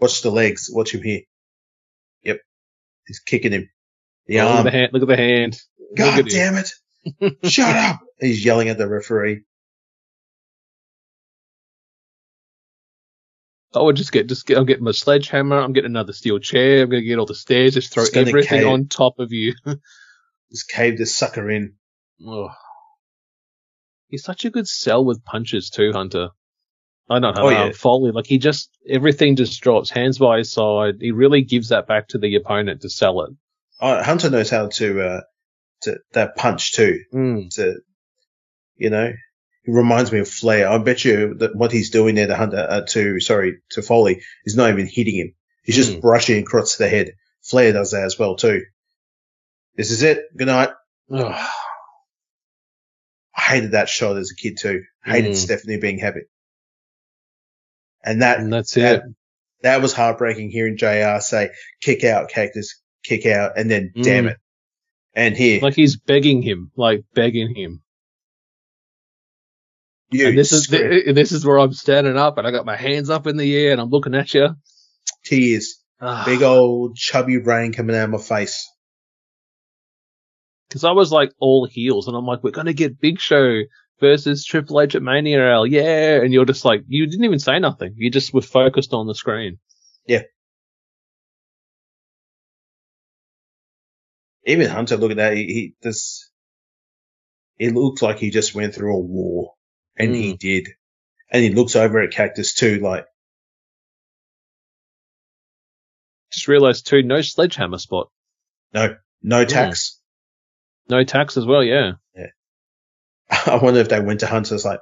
[0.00, 0.68] "Watch the legs.
[0.72, 1.20] Watch him here."
[2.22, 2.38] Yep,
[3.06, 3.68] he's kicking him.
[4.26, 4.64] The Oh, look at arm.
[4.64, 4.90] the hand.
[4.92, 5.60] Look at the hand.
[5.96, 6.70] God damn it!
[7.44, 8.00] Shut up!
[8.18, 9.42] He's yelling at the referee.
[13.74, 15.58] I would just get, just get, I'm getting my sledgehammer.
[15.58, 16.82] I'm getting another steel chair.
[16.82, 17.74] I'm going to get all the stairs.
[17.74, 18.68] Just throw Just everything cave.
[18.68, 19.54] on top of you.
[20.50, 21.74] Just cave this sucker in.
[22.24, 22.50] oh.
[24.08, 26.28] He's such a good sell with punches too, Hunter.
[27.10, 27.42] I don't know.
[27.42, 27.72] Oh, yeah.
[27.72, 30.96] Foley, like he just, everything just drops hands by his side.
[31.00, 33.30] He really gives that back to the opponent to sell it.
[33.80, 35.20] Oh, Hunter knows how to uh,
[35.82, 37.00] to that punch too.
[37.12, 37.52] Mm.
[37.56, 37.74] To
[38.76, 39.12] you know,
[39.64, 40.68] he reminds me of Flair.
[40.68, 44.22] I bet you that what he's doing there to Hunter uh, to sorry to Foley
[44.44, 45.34] is not even hitting him.
[45.62, 46.00] He's just Mm.
[46.00, 47.12] brushing across the head.
[47.42, 48.62] Flair does that as well too.
[49.76, 50.24] This is it.
[50.36, 50.70] Good night.
[51.10, 51.46] Ugh.
[53.36, 54.82] I hated that shot as a kid too.
[55.04, 55.36] Hated Mm.
[55.36, 56.20] Stephanie being happy.
[58.04, 59.02] And that and that's that, it.
[59.62, 61.50] that was heartbreaking hearing JR say,
[61.80, 64.30] kick out, cactus, kick out, and then damn Mm.
[64.32, 64.36] it.
[65.16, 67.82] And here, Like he's begging him, like begging him.
[70.10, 72.76] You and this is the, this is where I'm standing up and I got my
[72.76, 74.50] hands up in the air and I'm looking at you.
[75.24, 75.80] tears.
[76.00, 76.24] Ah.
[76.26, 78.68] Big old chubby brain coming out of my face.
[80.68, 83.62] Because I was like all heels and I'm like, we're gonna get Big Show
[84.00, 86.20] versus Triple H at Mania L, yeah.
[86.20, 87.94] And you're just like, you didn't even say nothing.
[87.96, 89.58] You just were focused on the screen.
[90.06, 90.22] Yeah.
[94.46, 95.34] Even Hunter, look at that.
[95.36, 96.30] He, he this,
[97.58, 99.52] it looks like he just went through a war,
[99.96, 100.68] and he did.
[101.30, 103.06] And he looks over at Cactus too, like
[106.32, 108.10] Just realized too, no sledgehammer spot,
[108.72, 110.00] no no tax.
[110.88, 111.92] no tax as well, yeah.
[113.46, 114.80] I wonder if they went to Hunter's like,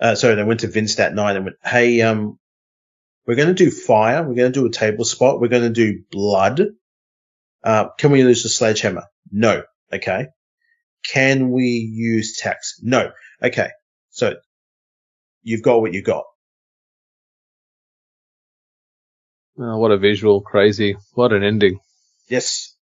[0.00, 2.38] uh, sorry, they went to Vince that night and went, hey, um,
[3.26, 4.22] we're going to do fire.
[4.22, 5.40] We're going to do a table spot.
[5.40, 6.62] We're going to do blood.
[7.64, 9.04] Uh, can we use the sledgehammer?
[9.30, 9.62] No.
[9.92, 10.28] Okay.
[11.04, 12.78] Can we use tax?
[12.82, 13.10] No.
[13.42, 13.70] Okay.
[14.16, 14.32] So
[15.42, 16.24] you've got what you got.
[19.58, 20.96] Oh, what a visual, crazy.
[21.12, 21.80] What an ending.
[22.26, 22.74] Yes.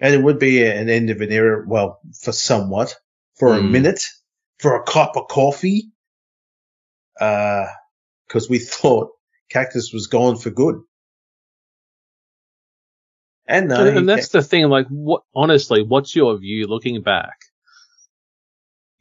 [0.00, 2.96] And it would be an end of an era, well, for somewhat,
[3.38, 3.70] for a Mm.
[3.70, 4.02] minute,
[4.58, 5.92] for a cup of coffee.
[7.20, 7.66] Uh,
[8.28, 9.10] cause we thought
[9.48, 10.80] Cactus was gone for good.
[13.46, 17.36] And no, and, that's the thing, like, what, honestly, what's your view looking back?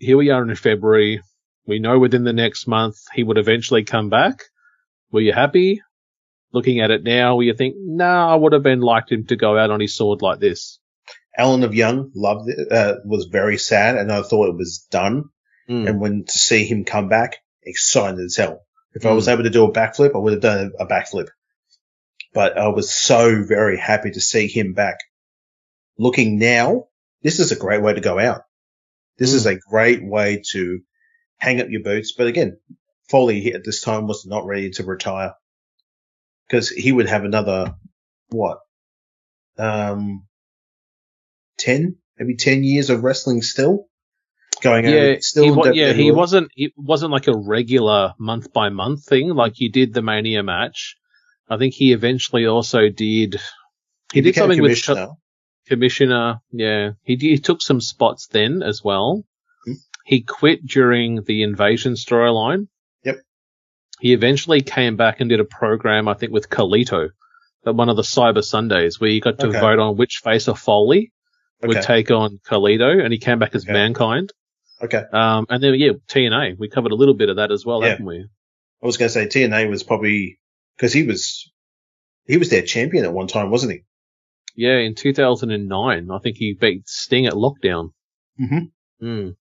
[0.03, 1.21] Here we are in February.
[1.65, 4.43] We know within the next month he would eventually come back.
[5.11, 5.81] Were you happy?
[6.51, 9.37] Looking at it now, where you think, no, I would have been liked him to
[9.37, 10.77] go out on his sword like this.
[11.37, 15.29] Alan of Young loved it, uh, was very sad and I thought it was done.
[15.69, 15.87] Mm.
[15.87, 18.59] And when to see him come back, excited as hell.
[18.93, 19.33] If I was Mm.
[19.33, 21.29] able to do a backflip, I would have done a backflip.
[22.33, 24.97] But I was so very happy to see him back.
[25.97, 26.87] Looking now,
[27.21, 28.41] this is a great way to go out.
[29.17, 30.79] This is a great way to
[31.37, 32.13] hang up your boots.
[32.17, 32.57] But again,
[33.09, 35.33] Foley at this time was not ready to retire
[36.47, 37.75] because he would have another,
[38.29, 38.59] what,
[39.57, 40.25] um,
[41.59, 43.87] 10, maybe 10 years of wrestling still
[44.61, 45.15] going yeah.
[45.19, 46.49] Still he, wa- yeah, he wasn't.
[46.55, 49.29] It wasn't like a regular month by month thing.
[49.29, 50.95] Like you did the Mania match.
[51.49, 53.39] I think he eventually also did.
[54.11, 55.09] He, did something with commissioner.
[55.67, 56.41] Co- commissioner.
[56.51, 59.23] Yeah, he he took some spots then as well.
[59.65, 59.73] Hmm.
[60.05, 62.67] He quit during the invasion storyline.
[63.03, 63.17] Yep.
[63.99, 67.09] He eventually came back and did a program, I think, with Carlito,
[67.65, 69.59] at one of the Cyber Sundays, where you got to Okay.
[69.59, 71.11] vote on which face of Foley
[71.61, 73.71] would take on Carlito, and he came back as Okay.
[73.73, 74.31] Mankind.
[74.81, 75.01] Okay.
[75.13, 77.89] Um, and then yeah, TNA, we covered a little bit of that as well, Yeah.
[77.91, 78.17] haven't we?
[78.81, 80.39] I was going to say TNA was probably
[80.75, 81.49] because he was
[82.27, 83.83] he was their champion at one time, wasn't he?
[84.55, 87.93] Yeah, in 2009, I think he beat Sting at Lockdown.
[88.39, 88.71] Mhm.
[89.01, 89.35] Mm.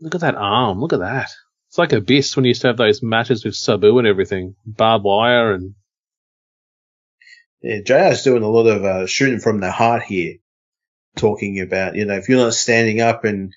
[0.00, 0.80] Look at that arm.
[0.80, 1.30] Look at that.
[1.68, 4.54] It's like Abyss when he used to have those matches with Sabu and everything.
[4.64, 5.74] Barbed wire and
[7.62, 10.34] Yeah, JR's doing a lot of uh, shooting from the heart here,
[11.16, 13.52] talking about you know if you're not standing up and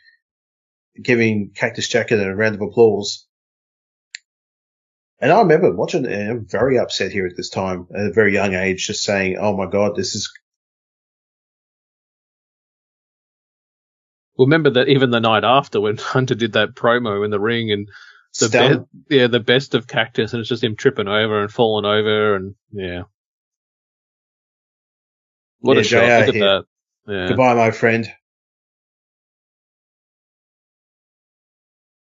[1.02, 3.27] giving Cactus Jack a round of applause.
[5.20, 8.34] And I remember watching, and I'm very upset here at this time, at a very
[8.34, 10.32] young age, just saying, "Oh my god, this is
[14.38, 17.90] remember that even the night after when Hunter did that promo in the ring and
[18.40, 21.52] the stellar." be- yeah, the best of Cactus and it's just him tripping over and
[21.52, 23.04] falling over and yeah.
[25.62, 26.16] What Yeah, a shot.
[26.16, 26.40] JR Look at here.
[26.40, 26.66] that.
[27.08, 27.30] Yeah.
[27.30, 28.12] Goodbye, my friend.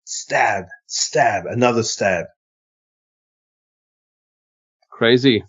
[0.06, 2.28] Stab, stab, another stab.
[5.04, 5.44] Crazy.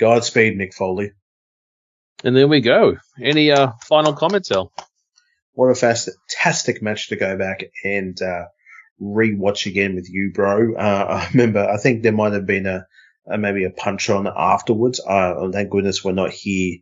[0.00, 1.12] Godspeed, Mick Foley.
[2.24, 2.96] And there we go.
[3.22, 4.72] Any uh, final comments, Al?
[5.52, 8.46] What a fantastic match to go back and uh,
[8.98, 10.74] re-watch again with you, bro.
[10.74, 12.84] Uh, I remember, I think there might have been a,
[13.30, 14.98] a maybe a punch on afterwards.
[14.98, 16.78] Uh, thank goodness we're not here.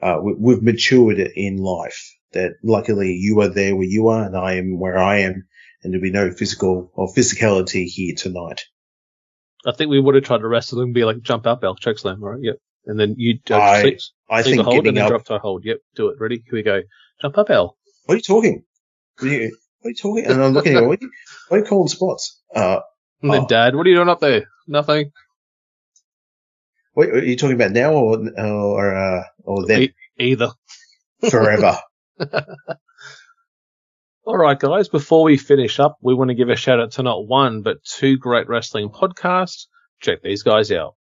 [0.00, 2.14] Uh, we, we've matured in life.
[2.34, 5.48] That luckily you are there where you are, and I am where I am,
[5.82, 8.62] and there'll be no physical or physicality here tonight.
[9.66, 11.74] I think we would have tried to wrestle them, and be like, jump up, Al,
[11.76, 12.38] chokeslam, right?
[12.40, 12.56] Yep.
[12.86, 13.98] And then you uh, I- sleep,
[14.30, 15.10] I sleep think hold getting and then up.
[15.10, 15.64] drop to a hold.
[15.64, 16.16] Yep, do it.
[16.20, 16.36] Ready?
[16.36, 16.82] Here we go.
[17.20, 17.76] Jump up, Al.
[18.04, 18.62] What are you talking?
[19.18, 20.26] What are you, what are you talking?
[20.26, 20.88] And I'm looking at you.
[20.88, 21.10] What are you,
[21.48, 22.40] what are you calling spots?
[22.54, 22.78] Uh,
[23.22, 23.46] And then Oh.
[23.48, 24.46] Dad, what are you doing up there?
[24.68, 25.10] Nothing.
[26.92, 30.50] what are you talking about now or or uh, or then E- Either.
[31.28, 31.76] forever?
[34.26, 37.04] All right, guys, before we finish up, we want to give a shout out to
[37.04, 39.68] not one, but two great wrestling podcasts.
[40.00, 40.96] Check these guys out.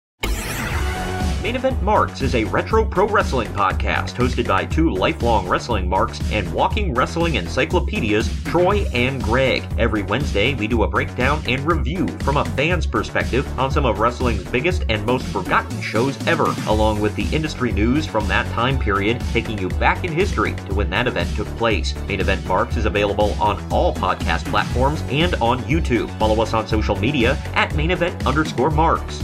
[1.44, 6.18] Main Event Marks is a retro pro wrestling podcast hosted by two lifelong wrestling marks
[6.32, 9.62] and walking wrestling encyclopedias, Troy and Greg.
[9.76, 13.98] Every Wednesday, we do a breakdown and review from a fan's perspective on some of
[13.98, 18.78] wrestling's biggest and most forgotten shows ever, along with the industry news from that time
[18.78, 21.94] period, taking you back in history to when that event took place.
[22.08, 26.08] Main Event Marks is available on all podcast platforms and on YouTube.
[26.18, 29.22] Follow us on social media at main event underscore marks.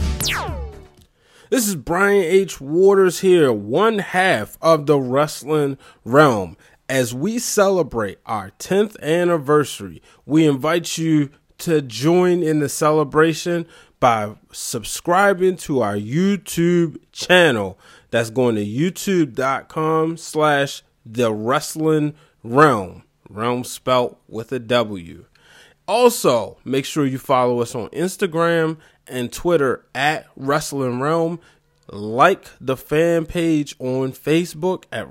[1.51, 2.61] This is Brian H.
[2.61, 6.55] Waters here, one half of the wrestling realm.
[6.87, 13.67] As we celebrate our 10th anniversary, we invite you to join in the celebration
[13.99, 17.77] by subscribing to our YouTube channel.
[18.11, 22.13] That's going to youtube.com slash the wrestling
[22.45, 23.03] realm.
[23.29, 25.25] Realm spelt with a W.
[25.85, 28.77] Also, make sure you follow us on Instagram
[29.11, 31.39] and Twitter at Wrestling Realm.
[31.87, 35.09] Like the fan page on Facebook at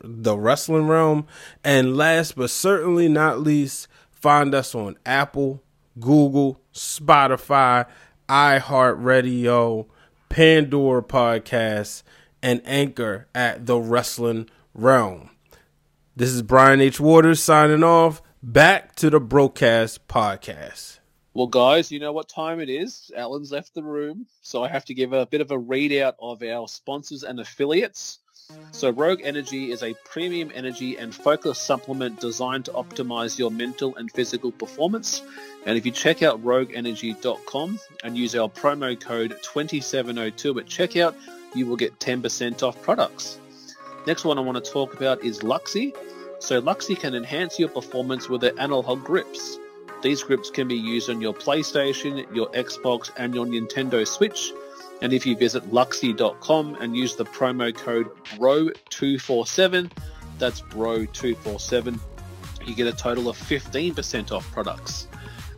[0.00, 1.26] The Wrestling Realm.
[1.62, 5.62] And last but certainly not least, find us on Apple,
[6.00, 7.86] Google, Spotify,
[8.28, 9.86] iHeartRadio,
[10.28, 12.02] Pandora Podcasts,
[12.42, 15.30] and Anchor at The Wrestling Realm.
[16.16, 16.98] This is Brian H.
[16.98, 18.22] Waters signing off.
[18.42, 20.95] Back to the Brokast Podcast.
[21.36, 23.10] Well, guys, you know what time it is.
[23.14, 26.42] Alan's left the room, so I have to give a bit of a readout of
[26.42, 28.20] our sponsors and affiliates.
[28.70, 33.94] So, Rogue Energy is a premium energy and focus supplement designed to optimize your mental
[33.96, 35.20] and physical performance.
[35.66, 41.14] And if you check out rogueenergy.com and use our promo code 2702 at checkout,
[41.54, 43.40] you will get 10% off products.
[44.06, 45.92] Next one I want to talk about is Luxy.
[46.38, 49.58] So, Luxy can enhance your performance with their analog grips.
[50.02, 54.52] These grips can be used on your PlayStation, your Xbox, and your Nintendo Switch.
[55.02, 59.90] And if you visit luxy.com and use the promo code BRO247,
[60.38, 61.98] that's BRO247,
[62.66, 65.08] you get a total of 15% off products.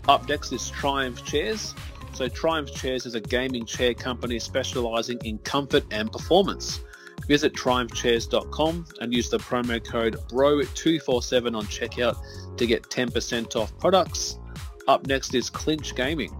[0.09, 1.75] Up next is Triumph Chairs.
[2.15, 6.81] So, Triumph Chairs is a gaming chair company specializing in comfort and performance.
[7.27, 12.17] Visit triumphchairs.com and use the promo code BRO247 on checkout
[12.57, 14.39] to get 10% off products.
[14.87, 16.35] Up next is Clinch Gaming.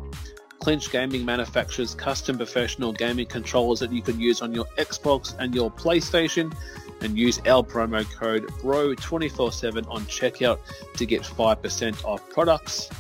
[0.61, 5.55] Clinch Gaming manufactures custom professional gaming controllers that you can use on your Xbox and
[5.55, 6.55] your PlayStation.
[7.01, 10.59] and use our promo code BRO247 on checkout
[10.95, 12.91] to get 5% off products.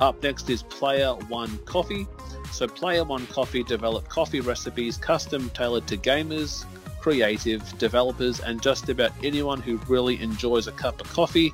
[0.00, 2.06] Up next is Player One Coffee.
[2.52, 6.66] So, Player One Coffee develop coffee recipes custom tailored to gamers,
[7.06, 11.52] creative, developers, and just about anyone who really enjoys a cup of coffee.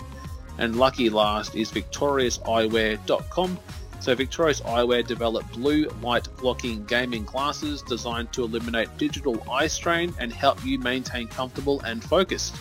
[0.57, 3.59] And lucky last is victoriouseyewear.com.
[4.00, 10.14] So, Victorious Eyewear developed blue light blocking gaming glasses designed to eliminate digital eye strain
[10.18, 12.57] and help you maintain comfortable and focused.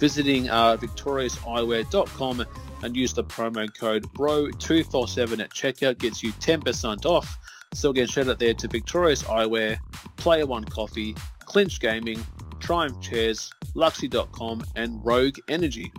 [0.00, 2.44] Visiting uh, victoriouseyewear.com
[2.82, 7.38] and use the promo code BRO247 at checkout gets you 10% off.
[7.74, 9.78] So again, shout out there to Victorious Eyewear,
[10.16, 11.14] Player One Coffee,
[11.54, 12.20] Clinch Gaming,
[12.58, 15.92] Triumph Chairs, Luxy.com, and Rogue Energy.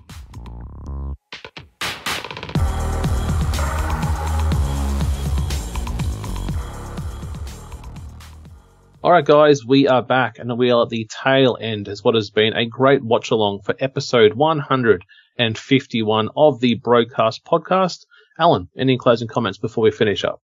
[9.01, 12.15] All right, guys, we are back, and we are at the tail end as what
[12.15, 18.05] has been a great watch along for episode 151 of the Brokast Podcast.
[18.37, 20.41] Alan, any closing comments before we finish up?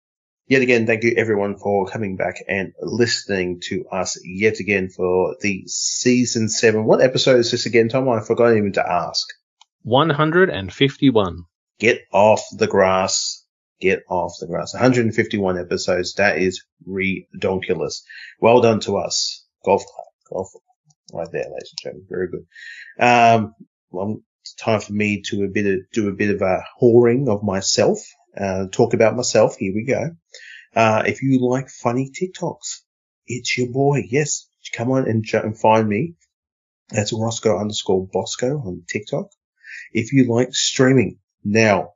[0.49, 5.37] Yet again, thank you everyone for coming back and listening to us yet again for
[5.43, 6.87] the season seven.
[6.87, 8.09] What episode is this again, Tom?
[8.09, 9.29] I forgot even to ask.
[9.83, 11.45] 151.
[11.79, 13.45] Get off the grass.
[13.79, 14.73] Get off the grass.
[14.73, 16.15] 151 episodes.
[16.15, 18.01] That is redonkulous.
[18.41, 19.45] Well done to us.
[19.67, 20.07] Golf club.
[20.33, 20.63] Golf club.
[21.13, 22.07] Right there, ladies and gentlemen.
[22.09, 22.47] Very good.
[22.99, 23.55] Um,
[23.91, 27.29] well, it's time for me to a bit of, do a bit of a whoring
[27.29, 27.99] of myself.
[28.39, 29.57] Uh, talk about myself.
[29.57, 30.17] Here we go.
[30.75, 32.81] Uh, if you like funny TikToks,
[33.27, 34.03] it's your boy.
[34.09, 34.49] Yes.
[34.73, 36.15] Come on and, and find me.
[36.91, 39.31] That's Roscoe underscore Bosco on TikTok.
[39.93, 41.95] If you like streaming now,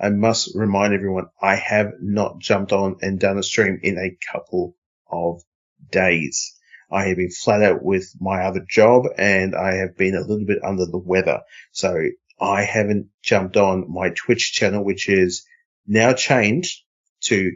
[0.00, 4.16] I must remind everyone, I have not jumped on and done a stream in a
[4.32, 4.76] couple
[5.10, 5.42] of
[5.90, 6.54] days.
[6.90, 10.46] I have been flat out with my other job and I have been a little
[10.46, 11.40] bit under the weather.
[11.72, 11.96] So
[12.40, 15.44] I haven't jumped on my Twitch channel, which is
[15.88, 16.82] now changed
[17.22, 17.52] to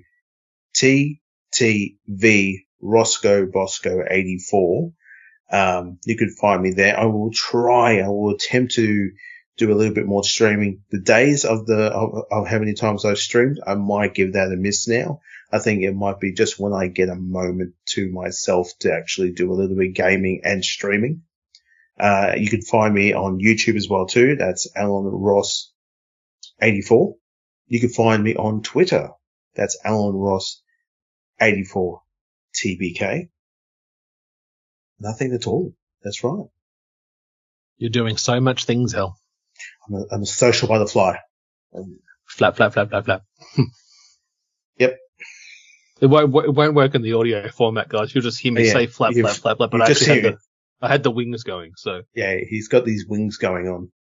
[0.75, 4.93] TTV Roscoe Bosco 84.
[5.53, 6.99] Um, you can find me there.
[6.99, 9.11] I will try, I will attempt to
[9.59, 10.83] do a little bit more streaming.
[10.91, 14.51] The days of the, of, of how many times I've streamed, I might give that
[14.51, 15.21] a miss now.
[15.53, 19.33] I think it might be just when I get a moment to myself to actually
[19.33, 21.23] do a little bit gaming and streaming.
[22.01, 24.37] Uh, you can find me on YouTube as well too.
[24.37, 25.71] That's Alan Ross
[26.63, 27.17] 84.
[27.67, 29.11] You can find me on Twitter.
[29.55, 30.63] That's Alan Ross
[31.41, 32.03] 84
[32.55, 33.29] TBK.
[35.01, 35.75] Nothing at all.
[36.03, 36.47] That's right.
[37.79, 39.17] You're doing so much things, Hell.
[39.89, 41.17] I'm a, I'm a social butterfly.
[41.75, 43.23] Um, Flap, flap, flap, flap, flap.
[44.79, 44.99] Yep.
[46.01, 48.15] It won't, it won't work in the audio format, guys.
[48.15, 50.39] You'll just hear me Yeah, say flap, flap, flap, flap, but I actually had the,
[50.81, 51.73] I had the wings going.
[51.77, 53.93] So, yeah, he's got these wings going on.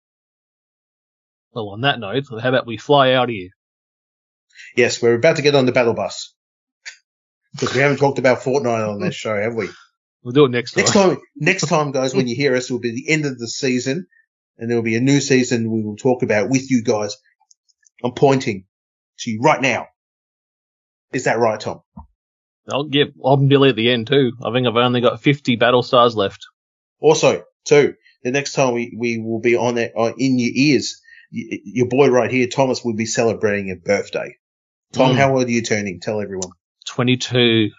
[1.53, 3.49] Well, on that note, how about we fly out of here?
[4.75, 6.33] Yes, we're about to get on the battle bus.
[7.53, 9.67] Because we haven't talked about Fortnite on this show, have we?
[10.23, 10.83] We'll do it next time.
[10.83, 13.37] Next time, next time, guys, when you hear us, it will be the end of
[13.37, 14.07] the season,
[14.57, 17.17] and there will be a new season we will talk about with you guys.
[18.03, 18.65] I'm pointing
[19.19, 19.87] to you right now.
[21.11, 21.81] Is that right, Tom?
[22.71, 24.31] I'll give, I'm nearly at the end too.
[24.43, 26.45] I think I've only got 50 battle stars left.
[26.99, 31.00] Also, too, the next time we, we will be on it, uh, in your ears,
[31.31, 34.35] y- your boy right here, Thomas, will be celebrating a birthday.
[34.93, 35.17] Tom, Mm.
[35.17, 35.99] how old are you turning?
[35.99, 36.51] Tell everyone.
[36.87, 37.69] 22,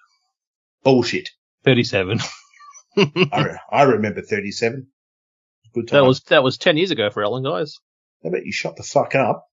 [0.84, 1.30] Bullshit.
[1.64, 2.20] 37.
[2.96, 4.86] I, re- I remember 37.
[5.74, 6.00] Good time.
[6.02, 7.76] that was, that was 10 years ago for Ellen, guys.
[8.24, 9.46] I bet you shut the fuck up.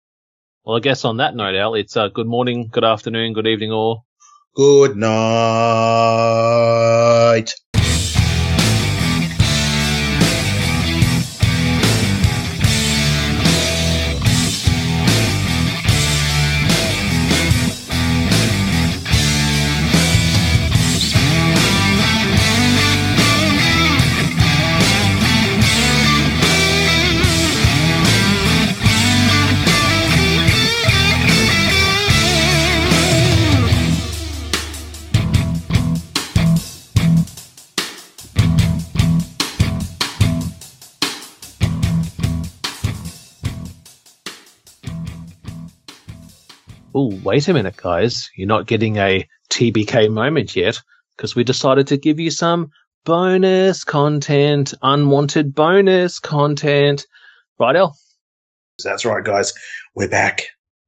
[0.66, 3.72] Well, I guess on that note, Al, it's uh, good morning, good afternoon, good evening,
[3.72, 4.04] or
[4.56, 5.10] Good night.
[47.02, 48.30] Oh, wait a minute, guys.
[48.36, 50.82] You're not getting a TBK moment yet
[51.16, 52.72] because we decided to give you some
[53.06, 57.08] bonus content, unwanted bonus content.
[57.58, 57.96] Right, El?
[58.84, 59.54] That's right, guys.
[59.96, 60.42] We're back.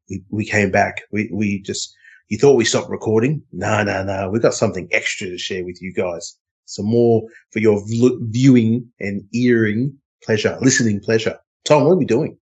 [0.09, 1.03] We, we came back.
[1.14, 1.95] We, we just,
[2.28, 3.41] you thought we stopped recording?
[3.53, 4.30] No, no, no.
[4.30, 6.38] We've got something extra to share with you guys.
[6.66, 11.38] Some more for your vl- viewing and earing pleasure, listening pleasure.
[11.64, 12.38] Tom, what are we doing?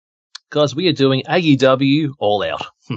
[0.48, 2.64] Guys, we are doing AEW All Out.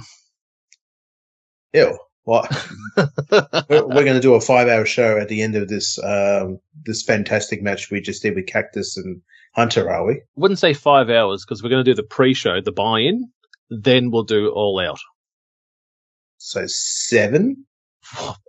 [1.73, 1.97] Ew.
[2.23, 2.49] What?
[2.97, 7.01] we're we're going to do a five-hour show at the end of this um, this
[7.01, 9.21] fantastic match we just did with Cactus and
[9.55, 10.21] Hunter, are we?
[10.35, 13.29] wouldn't say five hours because we're going to do the pre-show, the buy-in,
[13.69, 14.99] then we'll do All Out.
[16.37, 17.65] So seven?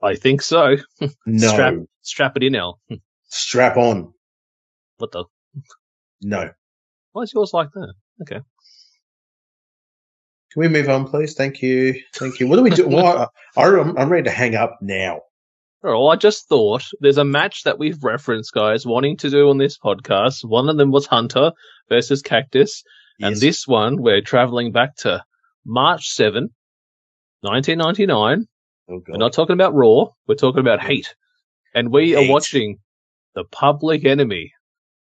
[0.03, 0.77] I think so.
[1.27, 1.49] No.
[1.49, 2.81] Strap, strap it in, Al.
[3.29, 4.13] Strap on.
[4.99, 5.25] What the?
[6.23, 6.51] No.
[7.13, 7.95] Why is yours like that?
[8.23, 8.41] Okay.
[10.53, 11.35] Can we move on, please?
[11.35, 11.99] Thank you.
[12.15, 12.47] Thank you.
[12.47, 12.87] What do we do?
[12.87, 15.23] What, I'm, I'm ready to hang up now.
[15.83, 19.59] Well, I just thought there's a match that we've referenced, guys, wanting to do on
[19.59, 20.45] this podcast.
[20.45, 21.53] One of them was Hunter
[21.89, 22.85] versus Cactus.
[23.21, 25.25] And this one, we're traveling back to
[25.65, 26.51] March 7,
[27.41, 28.47] 1999.
[28.89, 29.05] Oh, God.
[29.09, 30.07] We're not talking about Raw.
[30.27, 31.15] We're talking about Heat.
[31.75, 32.79] And we are watching
[33.35, 34.53] the Public Enemy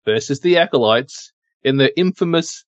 [0.05, 1.33] versus the Acolytes
[1.63, 2.65] in the infamous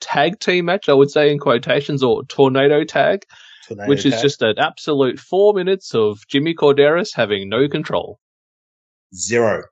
[0.00, 3.24] tag team match, I would say in quotations, or tornado tag,
[3.66, 8.18] Tornado which is just an absolute four minutes of Jimmy Korderas having no control.
[9.14, 9.64] zero.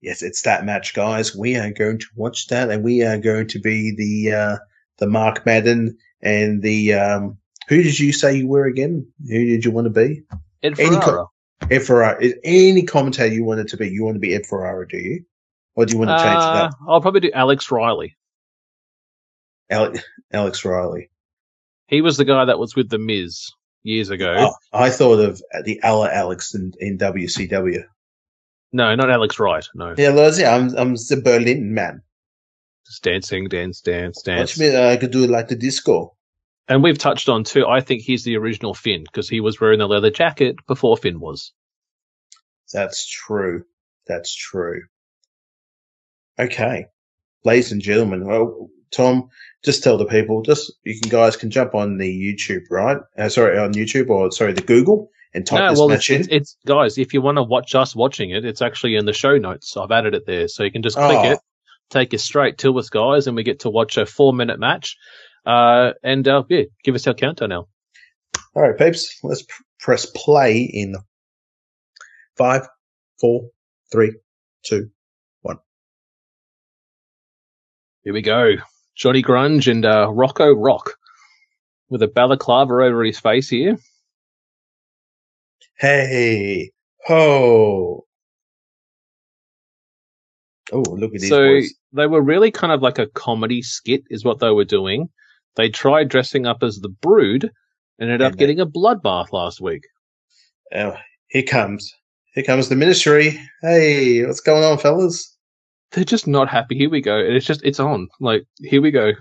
[0.00, 1.34] Yes, it's that match, guys.
[1.34, 4.56] We are going to watch that, and we are going to be the uh,
[4.98, 7.38] the Mark Madden and the um,
[7.68, 9.06] who did you say you were again?
[9.28, 10.22] Who did you want to be?
[10.62, 11.26] Ed Any Ferrara.
[11.70, 12.22] Ed Ferrara.
[12.22, 13.88] Is any commentator you wanted to be?
[13.88, 15.24] You want to be Ed Ferrara, do you?
[15.74, 18.16] Or do you want to change Uh, I'll probably do Alex Riley.
[19.70, 20.02] Alex,
[20.32, 21.10] Alex Riley.
[21.86, 23.50] He was the guy that was with the Miz
[23.82, 24.34] years ago.
[24.38, 27.82] Oh, I thought of the Ella Alex in, in WCW.
[28.72, 29.66] No, not Alex Wright.
[29.74, 32.00] No, Yeah, Lizzie, I'm I'm the Berlin man.
[32.86, 34.58] just dancing, dance, dance, Watch dance.
[34.58, 36.16] me, uh, I could do it like the disco.
[36.68, 37.66] And we've touched on too.
[37.66, 41.20] I think he's the original Finn because he was wearing the leather jacket before Finn
[41.20, 41.52] was.
[42.72, 43.64] That's true.
[44.06, 44.82] That's true.
[46.38, 46.86] Okay.
[47.44, 49.28] Ladies and gentlemen, well, Tom,
[49.64, 52.98] just tell the people, just, you can guys can jump on the YouTube, right?
[53.16, 56.10] Uh, sorry, on YouTube or sorry, the Google and type No, this well, match it's,
[56.10, 56.20] in.
[56.20, 56.98] it's, it's guys.
[56.98, 59.76] If you want to watch us watching it, it's actually in the show notes.
[59.76, 61.30] I've added it there, so you can just click Oh.
[61.32, 61.38] it,
[61.90, 64.96] take you straight to us, guys, and we get to watch a four-minute match.
[65.46, 67.66] Uh, and uh, yeah, give us our countdown now.
[68.54, 70.94] All right, peeps, let's pr- press play in
[72.36, 72.68] five,
[73.20, 73.48] four,
[73.90, 74.14] three,
[74.64, 74.90] two.
[78.04, 78.54] Here we go.
[78.96, 80.94] Johnny Grunge and uh, Rocco Rock
[81.88, 83.76] with a balaclava over his face here.
[85.78, 86.70] Hey,
[87.06, 88.04] ho.
[90.72, 91.74] Oh, look at these so boys.
[91.92, 95.08] they were really kind of like a comedy skit, is what they were doing.
[95.56, 97.44] They tried dressing up as the Brood
[97.98, 99.82] and ended up And they- getting a bloodbath last week.
[100.74, 100.96] Oh,
[101.28, 101.92] here comes.
[102.34, 103.38] Here comes the ministry.
[103.60, 105.31] Hey, what's going on, fellas?
[105.92, 106.76] They're just not happy.
[106.76, 107.18] Here we go.
[107.18, 108.08] And it's just, it's on.
[108.20, 109.12] Like, here we go.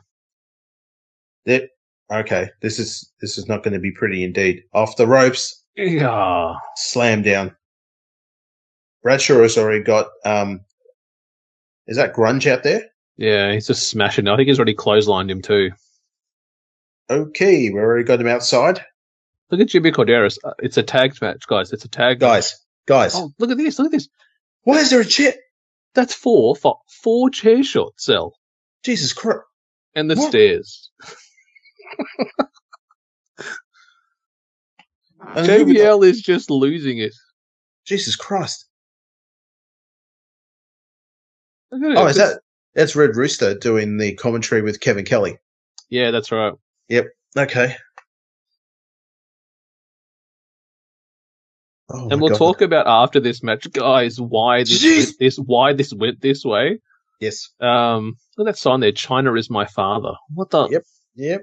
[1.46, 1.70] That
[2.12, 2.50] okay.
[2.62, 4.64] This is this is not going to be pretty indeed.
[4.74, 6.54] Off the ropes, Yeah.
[6.76, 7.56] slam down.
[9.04, 10.08] Bradshaw has already got.
[10.24, 10.62] Um,
[11.88, 12.84] is that grunge out there?
[13.18, 14.28] Yeah, he's just smashing.
[14.28, 15.72] I think he's already clotheslined him too.
[17.10, 18.86] Okay, we already got him outside,
[19.50, 20.38] Look at Jimmy Korderas.
[20.46, 21.74] Uh, It's a tag match, guys.
[21.74, 22.20] It's a tag.
[22.20, 22.58] guys.
[22.88, 23.78] Guys, Oh, look at this.
[23.80, 24.08] Look at this.
[24.64, 25.34] why is there a chair?
[25.94, 28.34] That's four for four chair shots, Cell.
[28.84, 29.40] Jesus Christ!
[29.96, 30.30] And the What?
[30.30, 30.90] stairs.
[35.34, 37.14] And who we got- JBL is just losing it.
[37.86, 38.66] Jesus Christ!
[41.72, 42.42] Oh, is that
[42.76, 45.38] that's Red Rooster doing the commentary with Kevin Kelly?
[45.90, 46.54] Yeah, that's right.
[46.90, 47.08] Yep.
[47.38, 47.76] Okay.
[51.94, 52.38] Oh and we'll God.
[52.38, 56.80] talk about after this match, guys, why this this why this went this way.
[57.20, 57.50] Yes.
[57.60, 58.92] Um, look at that sign there.
[58.92, 60.14] China is my father.
[60.34, 60.68] What the?
[60.70, 60.84] Yep.
[61.16, 61.42] Yep.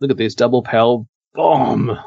[0.00, 0.98] Look at this double power
[1.34, 1.98] bomb.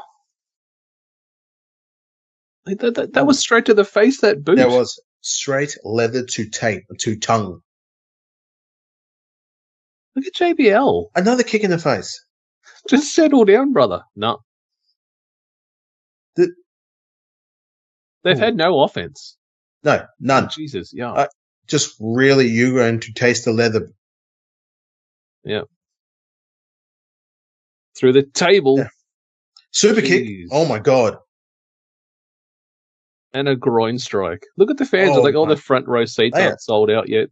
[2.64, 4.20] That, that, that was straight to the face.
[4.20, 4.56] That boot.
[4.56, 7.60] That was straight leather to tape to tongue.
[10.14, 11.06] Look at JBL.
[11.16, 12.24] Another kick in the face.
[12.88, 14.02] Just settle down, brother.
[14.14, 14.38] No.
[16.36, 16.54] The-
[18.24, 18.40] They've Ooh.
[18.40, 19.36] had no offense.
[19.84, 20.48] No, none.
[20.48, 21.12] Jesus, yeah.
[21.12, 21.26] Uh,
[21.66, 23.90] Just really, you going to taste the leather.
[25.44, 25.62] Yeah.
[27.98, 28.88] Through the table Yeah.
[29.72, 30.28] Super kick.
[30.50, 31.16] Oh my god.
[33.34, 34.44] and a groin strike.
[34.58, 35.16] Look at the fans.
[35.16, 37.28] Oh like all the front row seats are- aren't sold out yet.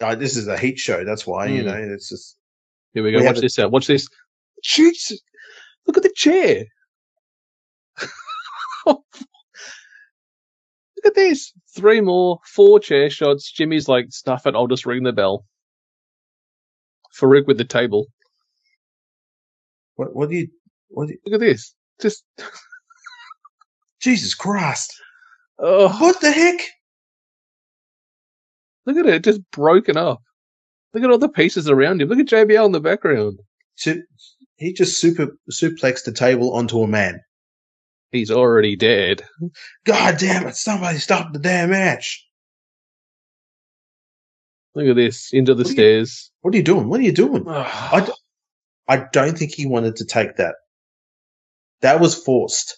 [0.00, 1.04] Uh, this is a heat show.
[1.04, 1.66] That's why you Mm.
[1.66, 2.36] know it's just.
[2.92, 3.18] Here we go.
[3.18, 3.70] We Watch this out.
[3.72, 4.06] Watch this.
[4.62, 5.20] Jesus.
[5.86, 6.64] Look at the chair.
[10.98, 11.52] Look at this.
[11.76, 13.52] three more, four chair shots.
[13.52, 15.44] Jimmy's like, stuff it, I'll just ring the bell.
[17.18, 18.06] Faarooq with the table.
[19.94, 20.48] What, what do you?
[20.88, 21.06] What?
[21.08, 21.74] Do you, Look at this.
[22.00, 22.24] Just
[24.00, 24.92] Jesus Christ!
[25.58, 26.60] oh, What the heck?
[28.86, 30.22] look at it, just broken up.
[30.94, 32.08] Look at all the pieces around him.
[32.08, 33.38] Look at JBL in the background.
[34.56, 37.20] He just super suplexed the table onto a man.
[38.10, 39.22] He's already dead.
[39.84, 40.56] God damn it!
[40.56, 42.24] Somebody stop the damn match!
[44.74, 46.30] Look at this into the What are you- stairs.
[46.40, 46.88] What are you doing?
[46.88, 47.48] What are you doing?
[47.48, 48.12] I I, d-
[48.86, 50.54] I don't think he wanted to take that.
[51.80, 52.76] That was forced.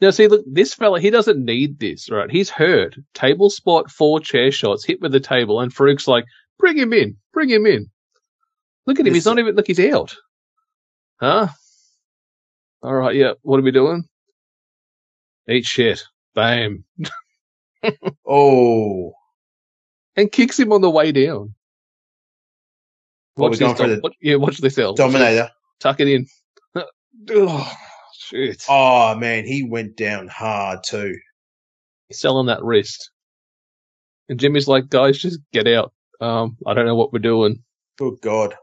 [0.00, 2.30] Now, see, look, this fella, he doesn't need this, right?
[2.30, 2.96] He's hurt.
[3.14, 6.24] Table spot, four chair shots, hit with the table, and Faarooq's like,
[6.58, 7.86] bring him in, bring him in.
[8.86, 10.16] Look at him, he's not even, look, he's out.
[11.20, 11.48] Huh?
[12.82, 14.04] All right, yeah, what are we doing?
[15.48, 16.02] Eat shit.
[16.34, 16.84] Bam.
[18.26, 19.12] Oh,
[20.16, 21.54] And kicks him on the way down.
[23.34, 24.94] What, Watch this, Dom- the- watch- yeah, watch this, L.
[24.94, 25.50] Dominator.
[25.80, 26.26] Tuck it in.
[27.30, 27.72] oh,
[28.16, 28.64] shit.
[28.70, 31.14] Oh man, he went down hard too.
[32.10, 33.10] selling that wrist.
[34.30, 35.92] And Jimmy's like, guys, just get out.
[36.22, 37.62] Um, I don't know what we're doing.
[37.98, 38.54] Good God.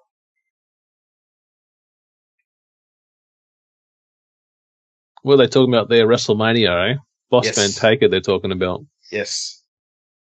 [5.24, 6.07] What are they talking about there?
[6.07, 6.97] WrestleMania, eh?
[7.30, 7.57] Boss Yes.
[7.57, 8.82] Man Taker, they're talking about.
[9.11, 9.63] Yes.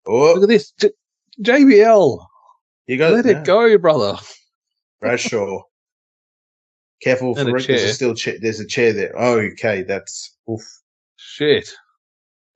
[0.06, 0.34] Oh.
[0.34, 0.72] Look at this.
[0.72, 0.90] J-
[1.40, 2.18] JBL,
[2.86, 4.18] you got let it go, brother.
[5.00, 5.62] Bradshaw.
[7.02, 7.66] Careful, a Faarooq.
[7.66, 9.14] There's a still cha- there's a chair there.
[9.16, 10.62] Oh, okay, that's oof.
[11.16, 11.70] Shit.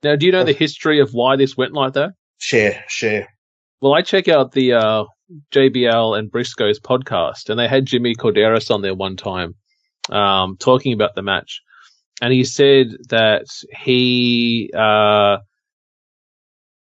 [0.03, 2.11] Now, do you know the history of why this went like that?
[2.39, 3.29] Share, share.
[3.79, 5.05] Well, I check out the uh,
[5.51, 9.55] JBL and Brisco's podcast, and they had Jimmy Korderas on there one time
[10.09, 11.61] um, talking about the match.
[12.21, 15.37] And he said that he, uh,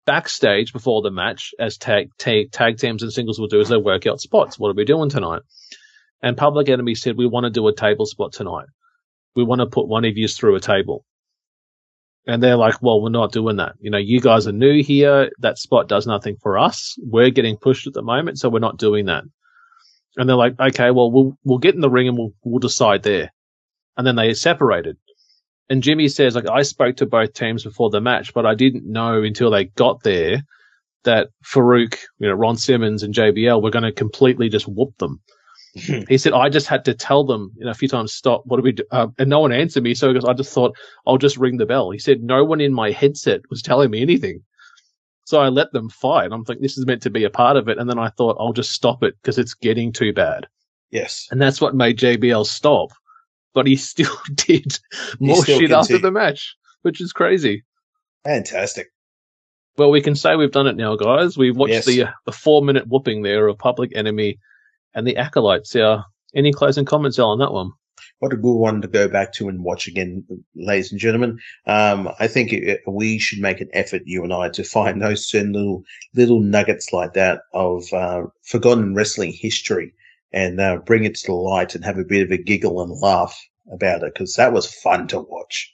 [0.06, 3.78] backstage before the match, as tag, tag, tag teams and singles will do, is they
[3.78, 4.58] work out spots.
[4.58, 5.42] What are we doing tonight?
[6.24, 8.66] And Public Enemy said, We want to do a table spot tonight.
[9.36, 11.06] We want to put one of you through a table.
[12.26, 13.76] And they're like, well, we're not doing that.
[13.80, 15.32] You know, you guys are new here.
[15.40, 16.98] That spot does nothing for us.
[17.02, 19.24] We're getting pushed at the moment, so we're not doing that.
[20.18, 23.04] And they're like, okay, well, we'll, we'll get in the ring and we'll, we'll decide
[23.04, 23.32] there.
[23.96, 24.98] And then they separated.
[25.70, 28.86] And Jimmy says, like, I spoke to both teams before the match, but I didn't
[28.86, 30.44] know until they got there
[31.04, 35.22] that Faarooq, you know, Ron Simmons and JBL were going to completely just whoop them.
[35.74, 38.58] he said, I just had to tell them you know, a few times, stop, what
[38.58, 38.84] do we do?
[38.92, 39.94] Uh, and no one answered me.
[39.94, 41.92] So he goes, I just thought, I'll just ring the bell.
[41.92, 44.42] He said, no one in my headset was telling me anything.
[45.26, 46.32] So I let them fight.
[46.32, 47.78] I'm like, this is meant to be a part of it.
[47.78, 50.48] And then I thought, I'll just stop it because it's getting too bad.
[50.90, 51.28] Yes.
[51.32, 52.92] And that's what made JBL stop.
[53.58, 54.78] But he still did
[55.20, 57.64] more still shit after the match, which is crazy.
[58.24, 58.90] Fantastic.
[59.80, 61.40] Well, we can say we've done it now, guys.
[61.40, 61.86] We've watched Yes.
[61.88, 64.38] the uh, the four minute whooping there of Public Enemy
[64.94, 65.76] and the Acolytes.
[65.76, 66.04] Uh,
[66.36, 67.72] any closing comments, Al, on that one?
[68.20, 70.24] What a good one to go back to and watch again,
[70.56, 71.40] ladies and gentlemen.
[71.66, 75.28] Um, I think it, we should make an effort, you and I, to find those
[75.28, 75.82] certain little
[76.14, 79.94] little nuggets like that of uh, forgotten wrestling history
[80.32, 82.92] and uh, bring it to the light and have a bit of a giggle and
[83.02, 83.40] laugh
[83.72, 85.74] about it because that was fun to watch.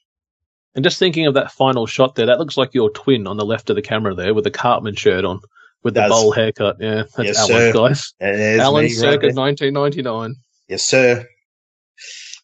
[0.76, 3.46] And just thinking of that final shot there, that looks like your twin on the
[3.46, 5.40] left of the camera there with the Cartman shirt on,
[5.84, 6.78] with the bowl haircut.
[6.80, 7.74] Yeah, that's Yes, Alan, sir.
[7.74, 8.14] guys.
[8.22, 10.36] Alan me right circa 1999.
[10.68, 11.28] Yes, sir.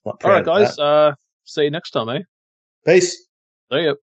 [0.06, 0.78] All right, guys.
[0.78, 1.14] Uh,
[1.46, 2.22] see you next time, eh?
[2.86, 3.26] Peace.
[3.72, 3.94] See ya.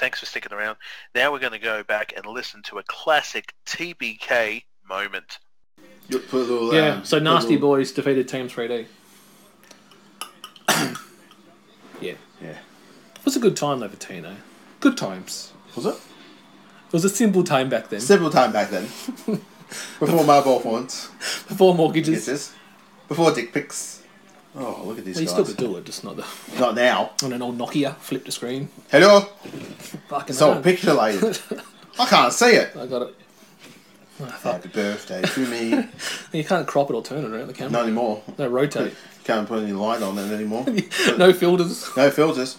[0.00, 0.76] Thanks for sticking around.
[1.14, 5.38] Now we're going to go back and listen to a classic TBK moment.
[6.08, 8.86] You put a little, Yeah, um, so Nasty little- Boys defeated Team 3D.
[12.00, 12.14] yeah.
[12.42, 12.48] Yeah.
[12.50, 14.34] It was a good time though for Tino.
[14.80, 15.52] Good times.
[15.76, 15.94] Was it?
[15.94, 18.00] It was a simple time back then.
[18.00, 18.84] Simple time back then.
[20.00, 21.08] Before mobile phones.
[21.46, 22.24] Before mortgages.
[22.26, 22.52] Kisses.
[23.06, 23.99] Before dick pics.
[24.56, 25.32] Oh, look at these Well, you guys.
[25.34, 26.24] still could do it, just not the
[26.58, 27.10] Not now.
[27.22, 28.68] on an old Nokia, flip the screen.
[28.90, 29.20] Hello.
[30.08, 30.62] Fucking So hell.
[30.62, 31.62] pixelated.
[31.98, 32.74] I can't see it.
[32.76, 33.14] I got it.
[34.42, 35.88] Happy birthday to me.
[36.32, 37.72] You can't crop it or turn it around the camera.
[37.72, 38.22] Not anymore.
[38.38, 38.92] No, rotate.
[39.24, 40.64] Can't put any light on it anymore.
[41.16, 41.88] no filters.
[41.96, 42.56] No filters.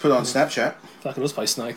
[0.00, 0.74] Put it on Snapchat.
[1.00, 1.76] Fuck, it was play Snake.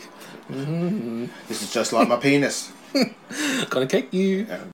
[0.50, 1.26] Mm-hmm.
[1.48, 2.70] This is just like my penis.
[3.70, 4.46] Gonna kick you.